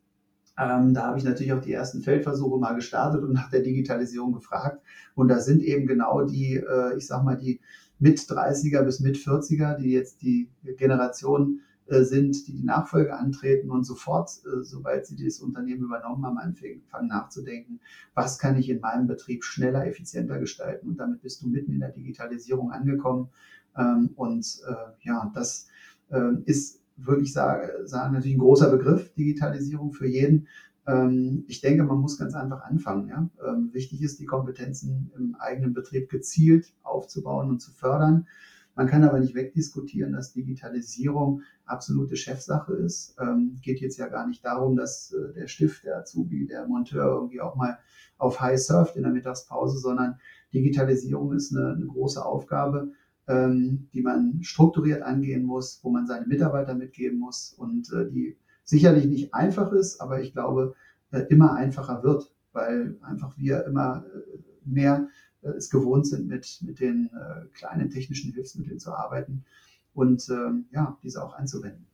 Ähm, 0.58 0.94
da 0.94 1.08
habe 1.08 1.18
ich 1.18 1.24
natürlich 1.24 1.54
auch 1.54 1.62
die 1.62 1.74
ersten 1.74 2.02
Feldversuche 2.02 2.60
mal 2.60 2.76
gestartet 2.76 3.24
und 3.24 3.34
nach 3.34 3.50
der 3.50 3.62
Digitalisierung 3.62 4.34
gefragt. 4.34 4.82
Und 5.16 5.28
da 5.28 5.40
sind 5.40 5.64
eben 5.64 5.88
genau 5.88 6.24
die, 6.24 6.56
äh, 6.58 6.96
ich 6.98 7.08
sag 7.08 7.24
mal, 7.24 7.38
die 7.38 7.60
mit 8.00 8.20
30er 8.20 8.84
bis 8.84 9.00
mit 9.00 9.18
40er, 9.18 9.78
die 9.78 9.92
jetzt 9.92 10.22
die 10.22 10.50
Generation 10.78 11.62
äh, 11.88 12.04
sind, 12.04 12.48
die 12.48 12.54
die 12.54 12.64
Nachfolge 12.64 13.16
antreten 13.18 13.70
und 13.70 13.84
sofort, 13.84 14.30
äh, 14.46 14.64
sobald 14.64 15.06
sie 15.06 15.16
dieses 15.16 15.42
Unternehmen 15.42 15.84
übernommen 15.84 16.26
haben, 16.26 16.38
anfangen 16.38 17.08
nachzudenken, 17.08 17.80
was 18.14 18.40
kann 18.40 18.58
ich 18.58 18.70
in 18.70 18.80
meinem 18.80 19.08
Betrieb 19.08 19.44
schneller, 19.44 19.86
effizienter 19.86 20.40
gestalten. 20.40 20.88
Und 20.88 20.98
damit 20.98 21.22
bist 21.22 21.42
du 21.42 21.48
mitten 21.48 21.74
in 21.74 21.80
der 21.80 21.92
Digitalisierung 21.92 22.72
angekommen. 22.72 23.30
Ähm, 23.78 24.12
und 24.16 24.46
äh, 24.68 25.08
ja, 25.08 25.32
das 25.34 25.68
äh, 26.10 26.34
ist 26.46 26.82
wirklich 26.98 27.34
sagen, 27.34 27.70
sagen 27.86 28.14
natürlich 28.14 28.36
ein 28.36 28.40
großer 28.40 28.70
Begriff, 28.70 29.14
Digitalisierung 29.14 29.94
für 29.94 30.08
jeden. 30.08 30.48
Ähm, 30.86 31.46
ich 31.48 31.62
denke, 31.62 31.84
man 31.84 32.00
muss 32.00 32.18
ganz 32.18 32.36
einfach 32.36 32.62
anfangen. 32.64 33.08
Ja? 33.08 33.30
Ähm, 33.48 33.70
wichtig 33.74 34.02
ist, 34.02 34.20
die 34.20 34.26
Kompetenzen 34.26 35.12
im 35.18 35.36
eigenen 35.40 35.74
Betrieb 35.74 36.10
gezielt 36.10 36.74
aufzubauen 36.84 37.50
und 37.50 37.60
zu 37.62 37.72
fördern. 37.72 38.28
Man 38.76 38.88
kann 38.88 39.04
aber 39.04 39.20
nicht 39.20 39.36
wegdiskutieren, 39.36 40.14
dass 40.14 40.34
Digitalisierung 40.34 41.42
absolute 41.66 42.16
Chefsache 42.16 42.74
ist. 42.74 43.16
Ähm, 43.20 43.60
geht 43.62 43.82
jetzt 43.82 43.98
ja 43.98 44.08
gar 44.08 44.28
nicht 44.28 44.44
darum, 44.44 44.76
dass 44.76 45.14
äh, 45.14 45.34
der 45.34 45.48
Stift, 45.48 45.84
der 45.84 46.00
Azubi, 46.00 46.48
der 46.48 46.68
Monteur 46.68 47.06
irgendwie 47.06 47.40
auch 47.40 47.56
mal 47.56 47.78
auf 48.18 48.42
High 48.42 48.60
surft 48.60 48.96
in 48.96 49.04
der 49.04 49.12
Mittagspause, 49.12 49.78
sondern 49.78 50.20
Digitalisierung 50.54 51.34
ist 51.34 51.56
eine, 51.56 51.74
eine 51.74 51.86
große 51.86 52.24
Aufgabe, 52.24 52.92
ähm, 53.28 53.88
die 53.94 54.02
man 54.02 54.44
strukturiert 54.44 55.02
angehen 55.02 55.46
muss, 55.46 55.80
wo 55.84 55.90
man 55.90 56.06
seine 56.06 56.26
Mitarbeiter 56.26 56.76
mitgeben 56.76 57.20
muss 57.20 57.54
und 57.58 57.92
äh, 57.94 58.10
die 58.10 58.38
sicherlich 58.64 59.06
nicht 59.06 59.34
einfach 59.34 59.72
ist, 59.72 60.00
aber 60.02 60.22
ich 60.22 60.34
glaube, 60.34 60.76
äh, 61.12 61.22
immer 61.30 61.54
einfacher 61.54 62.04
wird, 62.04 62.32
weil 62.52 62.98
einfach 63.02 63.38
wir 63.38 63.66
immer 63.66 64.06
äh, 64.06 64.40
mehr 64.66 65.08
äh, 65.42 65.50
es 65.50 65.70
gewohnt 65.70 66.08
sind, 66.08 66.28
mit, 66.28 66.60
mit 66.62 66.80
den 66.80 67.10
äh, 67.14 67.46
kleinen 67.54 67.90
technischen 67.90 68.34
Hilfsmitteln 68.34 68.80
zu 68.80 68.94
arbeiten 68.94 69.46
und 69.94 70.28
ähm, 70.30 70.66
ja, 70.72 70.98
diese 71.04 71.24
auch 71.24 71.36
anzuwenden. 71.36 71.88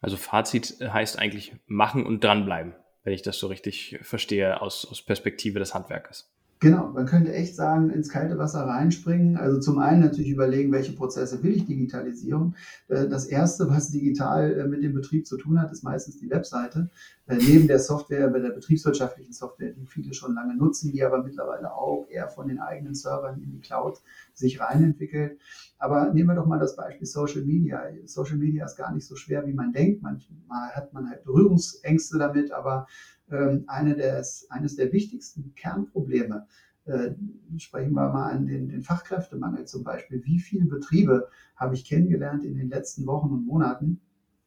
Also 0.00 0.16
Fazit 0.16 0.78
heißt 0.80 1.18
eigentlich 1.18 1.56
machen 1.66 2.06
und 2.06 2.22
dranbleiben, 2.22 2.74
wenn 3.02 3.12
ich 3.12 3.22
das 3.22 3.38
so 3.38 3.46
richtig 3.48 3.98
verstehe 4.02 4.60
aus, 4.60 4.86
aus 4.86 5.02
Perspektive 5.02 5.58
des 5.58 5.74
Handwerkers. 5.74 6.30
Genau, 6.58 6.88
man 6.88 7.04
könnte 7.04 7.34
echt 7.34 7.54
sagen, 7.54 7.90
ins 7.90 8.08
kalte 8.08 8.38
Wasser 8.38 8.62
reinspringen. 8.62 9.36
Also 9.36 9.60
zum 9.60 9.78
einen 9.78 10.00
natürlich 10.00 10.30
überlegen, 10.30 10.72
welche 10.72 10.92
Prozesse 10.92 11.42
will 11.42 11.54
ich 11.54 11.66
digitalisieren. 11.66 12.56
Äh, 12.88 13.08
das 13.08 13.26
erste, 13.26 13.68
was 13.68 13.90
digital 13.90 14.58
äh, 14.58 14.66
mit 14.66 14.82
dem 14.82 14.94
Betrieb 14.94 15.26
zu 15.26 15.36
tun 15.36 15.60
hat, 15.60 15.70
ist 15.70 15.84
meistens 15.84 16.16
die 16.16 16.30
Webseite. 16.30 16.88
Äh, 17.26 17.36
neben 17.36 17.66
der 17.66 17.78
Software, 17.78 18.28
bei 18.28 18.38
der 18.38 18.50
betriebswirtschaftlichen 18.50 19.34
Software, 19.34 19.72
die 19.72 19.84
viele 19.84 20.14
schon 20.14 20.34
lange 20.34 20.56
nutzen, 20.56 20.92
die 20.92 21.04
aber 21.04 21.22
mittlerweile 21.22 21.74
auch 21.74 22.06
eher 22.08 22.28
von 22.28 22.48
den 22.48 22.58
eigenen 22.58 22.94
Servern 22.94 23.42
in 23.42 23.50
die 23.50 23.60
Cloud 23.60 24.00
sich 24.32 24.58
reinentwickelt. 24.58 25.38
Aber 25.78 26.10
nehmen 26.14 26.30
wir 26.30 26.36
doch 26.36 26.46
mal 26.46 26.58
das 26.58 26.74
Beispiel 26.74 27.06
Social 27.06 27.42
Media. 27.42 27.82
Social 28.06 28.38
Media 28.38 28.64
ist 28.64 28.76
gar 28.76 28.94
nicht 28.94 29.06
so 29.06 29.14
schwer, 29.14 29.46
wie 29.46 29.52
man 29.52 29.74
denkt. 29.74 30.02
Manchmal 30.02 30.70
hat 30.70 30.94
man 30.94 31.10
halt 31.10 31.22
Berührungsängste 31.24 32.16
damit, 32.16 32.50
aber 32.50 32.86
eine 33.28 33.96
des, 33.96 34.46
eines 34.50 34.76
der 34.76 34.92
wichtigsten 34.92 35.54
Kernprobleme. 35.54 36.46
Äh, 36.84 37.14
sprechen 37.56 37.94
wir 37.94 38.08
mal 38.12 38.30
an 38.30 38.46
den, 38.46 38.68
den 38.68 38.82
Fachkräftemangel 38.82 39.64
zum 39.64 39.82
Beispiel. 39.82 40.24
Wie 40.24 40.38
viele 40.38 40.66
Betriebe 40.66 41.28
habe 41.56 41.74
ich 41.74 41.84
kennengelernt 41.84 42.44
in 42.44 42.56
den 42.56 42.70
letzten 42.70 43.06
Wochen 43.06 43.30
und 43.30 43.44
Monaten, 43.44 44.00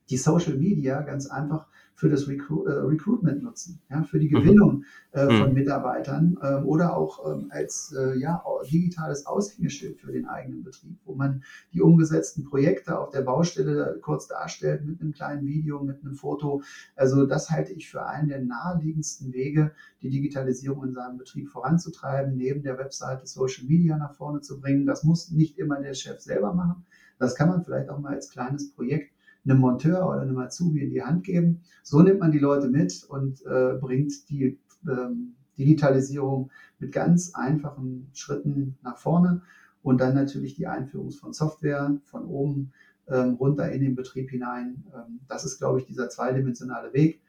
die 0.09 0.17
Social 0.17 0.55
Media 0.55 1.01
ganz 1.01 1.27
einfach 1.27 1.67
für 1.99 2.07
das 2.07 2.29
Recru 2.29 2.65
äh, 2.65 2.71
Recruitment 2.71 3.43
nutzen, 3.43 3.81
ja, 3.89 4.03
für 4.03 4.19
die 4.19 4.29
mhm. 4.29 4.39
Gewinnung 4.39 4.83
äh, 5.11 5.27
von 5.37 5.49
mhm. 5.49 5.53
Mitarbeitern 5.53 6.37
ähm, 6.41 6.65
oder 6.65 6.95
auch 6.95 7.29
ähm, 7.29 7.47
als 7.49 7.93
äh, 7.97 8.17
ja, 8.17 8.41
digitales 8.71 9.25
Aushängeschild 9.25 9.99
für 9.99 10.13
den 10.13 10.25
eigenen 10.25 10.63
Betrieb, 10.63 10.97
wo 11.03 11.13
man 11.13 11.43
die 11.73 11.81
umgesetzten 11.81 12.45
Projekte 12.45 12.97
auf 12.97 13.09
der 13.09 13.23
Baustelle 13.23 13.99
kurz 14.01 14.29
darstellt 14.29 14.85
mit 14.85 15.01
einem 15.01 15.11
kleinen 15.11 15.45
Video, 15.45 15.83
mit 15.83 16.01
einem 16.01 16.15
Foto. 16.15 16.61
Also 16.95 17.25
das 17.25 17.49
halte 17.49 17.73
ich 17.73 17.89
für 17.89 18.05
einen 18.05 18.29
der 18.29 18.41
naheliegendsten 18.41 19.33
Wege, 19.33 19.73
die 20.01 20.09
Digitalisierung 20.09 20.85
in 20.85 20.93
seinem 20.93 21.17
Betrieb 21.17 21.49
voranzutreiben, 21.49 22.37
neben 22.37 22.63
der 22.63 22.77
Webseite 22.77 23.27
Social 23.27 23.65
Media 23.65 23.97
nach 23.97 24.15
vorne 24.15 24.39
zu 24.39 24.61
bringen. 24.61 24.85
Das 24.85 25.03
muss 25.03 25.31
nicht 25.31 25.57
immer 25.57 25.81
der 25.81 25.95
Chef 25.95 26.21
selber 26.21 26.53
machen. 26.53 26.85
Das 27.17 27.35
kann 27.35 27.49
man 27.49 27.65
vielleicht 27.65 27.89
auch 27.89 27.99
mal 27.99 28.13
als 28.13 28.31
kleines 28.31 28.71
Projekt 28.71 29.11
einem 29.45 29.59
Monteur 29.59 30.07
oder 30.07 30.21
einem 30.21 30.37
Azubi 30.37 30.83
in 30.83 30.91
die 30.91 31.03
Hand 31.03 31.23
geben. 31.23 31.61
So 31.83 32.01
nimmt 32.01 32.19
man 32.19 32.31
die 32.31 32.39
Leute 32.39 32.69
mit 32.69 33.03
und 33.07 33.45
äh, 33.45 33.73
bringt 33.79 34.29
die 34.29 34.59
ähm, 34.87 35.35
Digitalisierung 35.57 36.51
mit 36.79 36.91
ganz 36.91 37.33
einfachen 37.35 38.09
Schritten 38.13 38.77
nach 38.81 38.97
vorne 38.97 39.41
und 39.81 39.99
dann 40.01 40.15
natürlich 40.15 40.55
die 40.55 40.67
Einführung 40.67 41.11
von 41.11 41.33
Software 41.33 41.97
von 42.05 42.25
oben 42.25 42.71
ähm, 43.07 43.35
runter 43.35 43.71
in 43.71 43.81
den 43.81 43.95
Betrieb 43.95 44.29
hinein. 44.29 44.83
Ähm, 44.93 45.19
das 45.27 45.45
ist, 45.45 45.57
glaube 45.57 45.79
ich, 45.79 45.85
dieser 45.85 46.09
zweidimensionale 46.09 46.93
Weg 46.93 47.21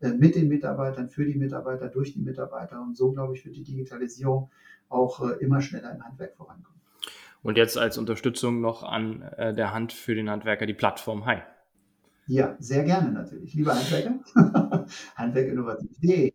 äh, 0.00 0.10
mit 0.10 0.34
den 0.34 0.48
Mitarbeitern, 0.48 1.08
für 1.08 1.24
die 1.24 1.34
Mitarbeiter, 1.34 1.88
durch 1.88 2.12
die 2.12 2.20
Mitarbeiter. 2.20 2.80
Und 2.80 2.96
so, 2.96 3.12
glaube 3.12 3.34
ich, 3.34 3.44
wird 3.44 3.56
die 3.56 3.64
Digitalisierung 3.64 4.50
auch 4.88 5.20
äh, 5.28 5.44
immer 5.44 5.60
schneller 5.60 5.92
im 5.92 6.04
Handwerk 6.04 6.36
vorankommen. 6.36 6.80
Und 7.42 7.58
jetzt 7.58 7.76
als 7.76 7.98
Unterstützung 7.98 8.60
noch 8.60 8.82
an 8.82 9.22
äh, 9.36 9.52
der 9.54 9.74
Hand 9.74 9.92
für 9.92 10.14
den 10.14 10.30
Handwerker 10.30 10.66
die 10.66 10.74
Plattform 10.74 11.26
Hi. 11.26 11.42
Ja, 12.26 12.56
sehr 12.58 12.84
gerne 12.84 13.12
natürlich. 13.12 13.54
Lieber 13.54 13.74
Handwerker, 13.74 14.20
handwerkinnovativ.de. 15.16 16.32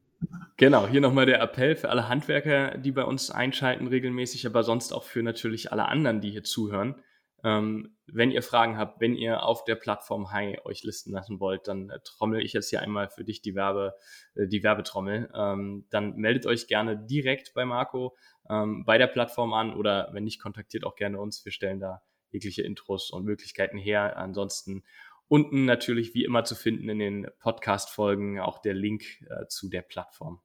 Genau, 0.58 0.88
hier 0.88 1.02
nochmal 1.02 1.26
der 1.26 1.42
Appell 1.42 1.76
für 1.76 1.90
alle 1.90 2.10
Handwerker, 2.10 2.78
die 2.78 2.92
bei 2.92 3.04
uns 3.04 3.32
einschalten 3.32 3.88
regelmäßig, 3.88 4.46
aber 4.46 4.64
sonst 4.64 4.92
auch 4.92 5.04
für 5.04 5.24
natürlich 5.24 5.72
alle 5.72 5.86
anderen, 5.88 6.22
die 6.22 6.32
hier 6.32 6.44
zuhören. 6.44 6.96
Ähm, 7.42 7.96
wenn 8.06 8.32
ihr 8.32 8.44
Fragen 8.44 8.78
habt, 8.78 9.00
wenn 9.00 9.16
ihr 9.16 9.44
auf 9.44 9.64
der 9.64 9.76
Plattform 9.76 10.32
Hi 10.32 10.60
euch 10.66 10.84
listen 10.84 11.14
lassen 11.14 11.40
wollt, 11.40 11.70
dann 11.70 11.90
äh, 11.90 12.00
trommel 12.04 12.44
ich 12.44 12.52
jetzt 12.52 12.70
hier 12.70 12.82
einmal 12.82 13.10
für 13.10 13.24
dich 13.24 13.42
die, 13.42 13.56
Werbe, 13.56 13.94
äh, 14.36 14.48
die 14.48 14.62
Werbetrommel. 14.62 15.32
Ähm, 15.34 15.86
dann 15.90 16.16
meldet 16.18 16.46
euch 16.46 16.68
gerne 16.68 16.98
direkt 16.98 17.54
bei 17.54 17.64
Marco 17.64 18.18
ähm, 18.50 18.84
bei 18.84 18.98
der 18.98 19.08
Plattform 19.08 19.54
an 19.54 19.74
oder 19.74 20.10
wenn 20.12 20.24
nicht, 20.24 20.42
kontaktiert 20.42 20.84
auch 20.84 20.96
gerne 20.96 21.20
uns. 21.20 21.46
Wir 21.46 21.52
stellen 21.52 21.80
da 21.80 22.02
jegliche 22.32 22.64
Intros 22.64 23.12
und 23.12 23.26
Möglichkeiten 23.26 23.78
her. 23.78 24.18
Ansonsten 24.18 24.84
Unten 25.30 25.64
natürlich 25.64 26.14
wie 26.14 26.26
immer 26.26 26.44
zu 26.44 26.56
finden 26.56 26.90
in 26.90 27.00
den 27.00 27.28
Podcast-Folgen 27.40 28.40
auch 28.40 28.60
der 28.60 28.74
Link 28.74 29.04
äh, 29.30 29.48
zu 29.48 29.70
der 29.70 29.84
Plattform. 29.84 30.42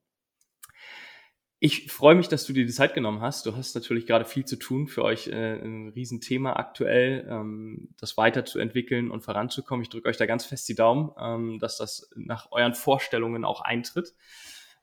Ich 1.59 1.91
freue 1.91 2.15
mich, 2.15 2.29
dass 2.29 2.45
du 2.45 2.53
dir 2.53 2.67
die 2.67 2.73
Zeit 2.73 2.93
genommen 2.93 3.23
hast. 3.23 3.47
Du 3.47 3.57
hast 3.57 3.75
natürlich 3.75 4.07
gerade 4.07 4.27
viel 4.27 4.45
zu 4.45 4.57
tun 4.57 4.87
für 4.87 5.03
euch, 5.03 5.29
äh, 5.29 5.55
ein 5.55 5.89
Riesenthema 5.89 6.53
aktuell, 6.53 7.27
ähm, 7.27 7.89
das 7.99 8.19
weiterzuentwickeln 8.19 9.11
und 9.11 9.23
voranzukommen. 9.23 9.83
Ich 9.83 9.89
drücke 9.89 10.11
euch 10.11 10.19
da 10.19 10.27
ganz 10.27 10.45
fest 10.45 10.69
die 10.69 10.75
Daumen, 10.75 11.13
ähm, 11.19 11.59
dass 11.59 11.79
das 11.79 12.11
nach 12.17 12.53
euren 12.53 12.75
Vorstellungen 12.75 13.47
auch 13.47 13.63
eintritt. 13.63 14.15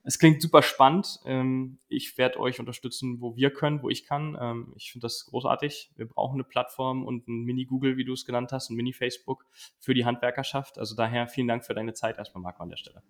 Es 0.03 0.17
klingt 0.17 0.41
super 0.41 0.61
spannend. 0.63 1.19
Ähm, 1.25 1.77
ich 1.87 2.17
werde 2.17 2.39
euch 2.39 2.59
unterstützen, 2.59 3.21
wo 3.21 3.35
wir 3.35 3.51
können, 3.51 3.83
wo 3.83 3.89
ich 3.89 4.05
kann. 4.05 4.37
Ähm, 4.39 4.73
ich 4.75 4.91
finde 4.91 5.05
das 5.05 5.25
großartig. 5.27 5.91
Wir 5.95 6.07
brauchen 6.07 6.35
eine 6.35 6.43
Plattform 6.43 7.05
und 7.05 7.27
ein 7.27 7.43
Mini-Google, 7.43 7.97
wie 7.97 8.05
du 8.05 8.13
es 8.13 8.25
genannt 8.25 8.51
hast, 8.51 8.69
ein 8.69 8.75
Mini-Facebook 8.75 9.45
für 9.79 9.93
die 9.93 10.05
Handwerkerschaft. 10.05 10.79
Also 10.79 10.95
daher 10.95 11.27
vielen 11.27 11.47
Dank 11.47 11.65
für 11.65 11.75
deine 11.75 11.93
Zeit 11.93 12.17
erstmal, 12.17 12.41
Marco, 12.41 12.63
an 12.63 12.69
der 12.69 12.77
Stelle. 12.77 13.03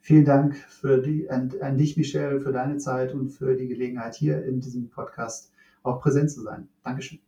Vielen 0.00 0.24
Dank 0.24 0.56
für 0.56 0.98
die, 0.98 1.30
an, 1.30 1.52
an 1.60 1.78
dich, 1.78 1.96
Michelle, 1.96 2.40
für 2.40 2.52
deine 2.52 2.78
Zeit 2.78 3.14
und 3.14 3.30
für 3.30 3.54
die 3.54 3.68
Gelegenheit, 3.68 4.16
hier 4.16 4.44
in 4.44 4.60
diesem 4.60 4.90
Podcast 4.90 5.52
auch 5.82 6.00
präsent 6.00 6.30
zu 6.30 6.42
sein. 6.42 6.68
Dankeschön. 6.82 7.20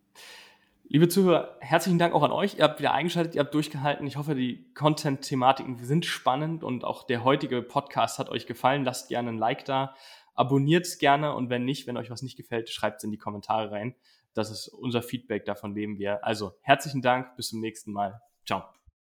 Liebe 0.87 1.09
Zuhörer, 1.09 1.57
herzlichen 1.61 1.99
Dank 1.99 2.15
auch 2.15 2.23
an 2.23 2.31
euch. 2.31 2.59
Ihr 2.59 2.65
habt 2.65 2.79
wieder 2.79 2.93
eingeschaltet, 2.93 3.35
ihr 3.35 3.41
habt 3.41 3.55
durchgehalten. 3.55 4.07
Ich 4.07 4.17
hoffe, 4.17 4.35
die 4.35 4.71
Content-Thematiken 4.75 5.79
sind 5.83 6.05
spannend 6.05 6.63
und 6.63 6.85
auch 6.85 7.07
der 7.07 7.25
heutige 7.25 7.63
Podcast 7.63 8.19
hat 8.19 8.29
euch 8.29 8.47
gefallen. 8.47 8.85
Lasst 8.85 9.09
gerne 9.09 9.31
ein 9.31 9.39
Like 9.39 9.65
da, 9.65 9.95
abonniert 10.35 10.87
gerne 10.99 11.35
und 11.35 11.49
wenn 11.49 11.65
nicht, 11.65 11.87
wenn 11.87 11.97
euch 11.97 12.11
was 12.11 12.23
nicht 12.23 12.37
gefällt, 12.37 12.69
schreibt 12.69 12.99
es 12.99 13.05
in 13.05 13.11
die 13.11 13.19
Kommentare 13.19 13.71
rein. 13.71 13.95
Das 14.35 14.51
ist 14.51 14.69
unser 14.69 15.03
Feedback, 15.03 15.47
davon 15.47 15.75
leben 15.75 15.99
wir. 15.99 16.23
Also 16.23 16.53
herzlichen 16.61 17.01
Dank, 17.01 17.35
bis 17.37 17.49
zum 17.49 17.61
nächsten 17.61 17.93
Mal. 17.93 18.21
Ciao. 18.45 18.65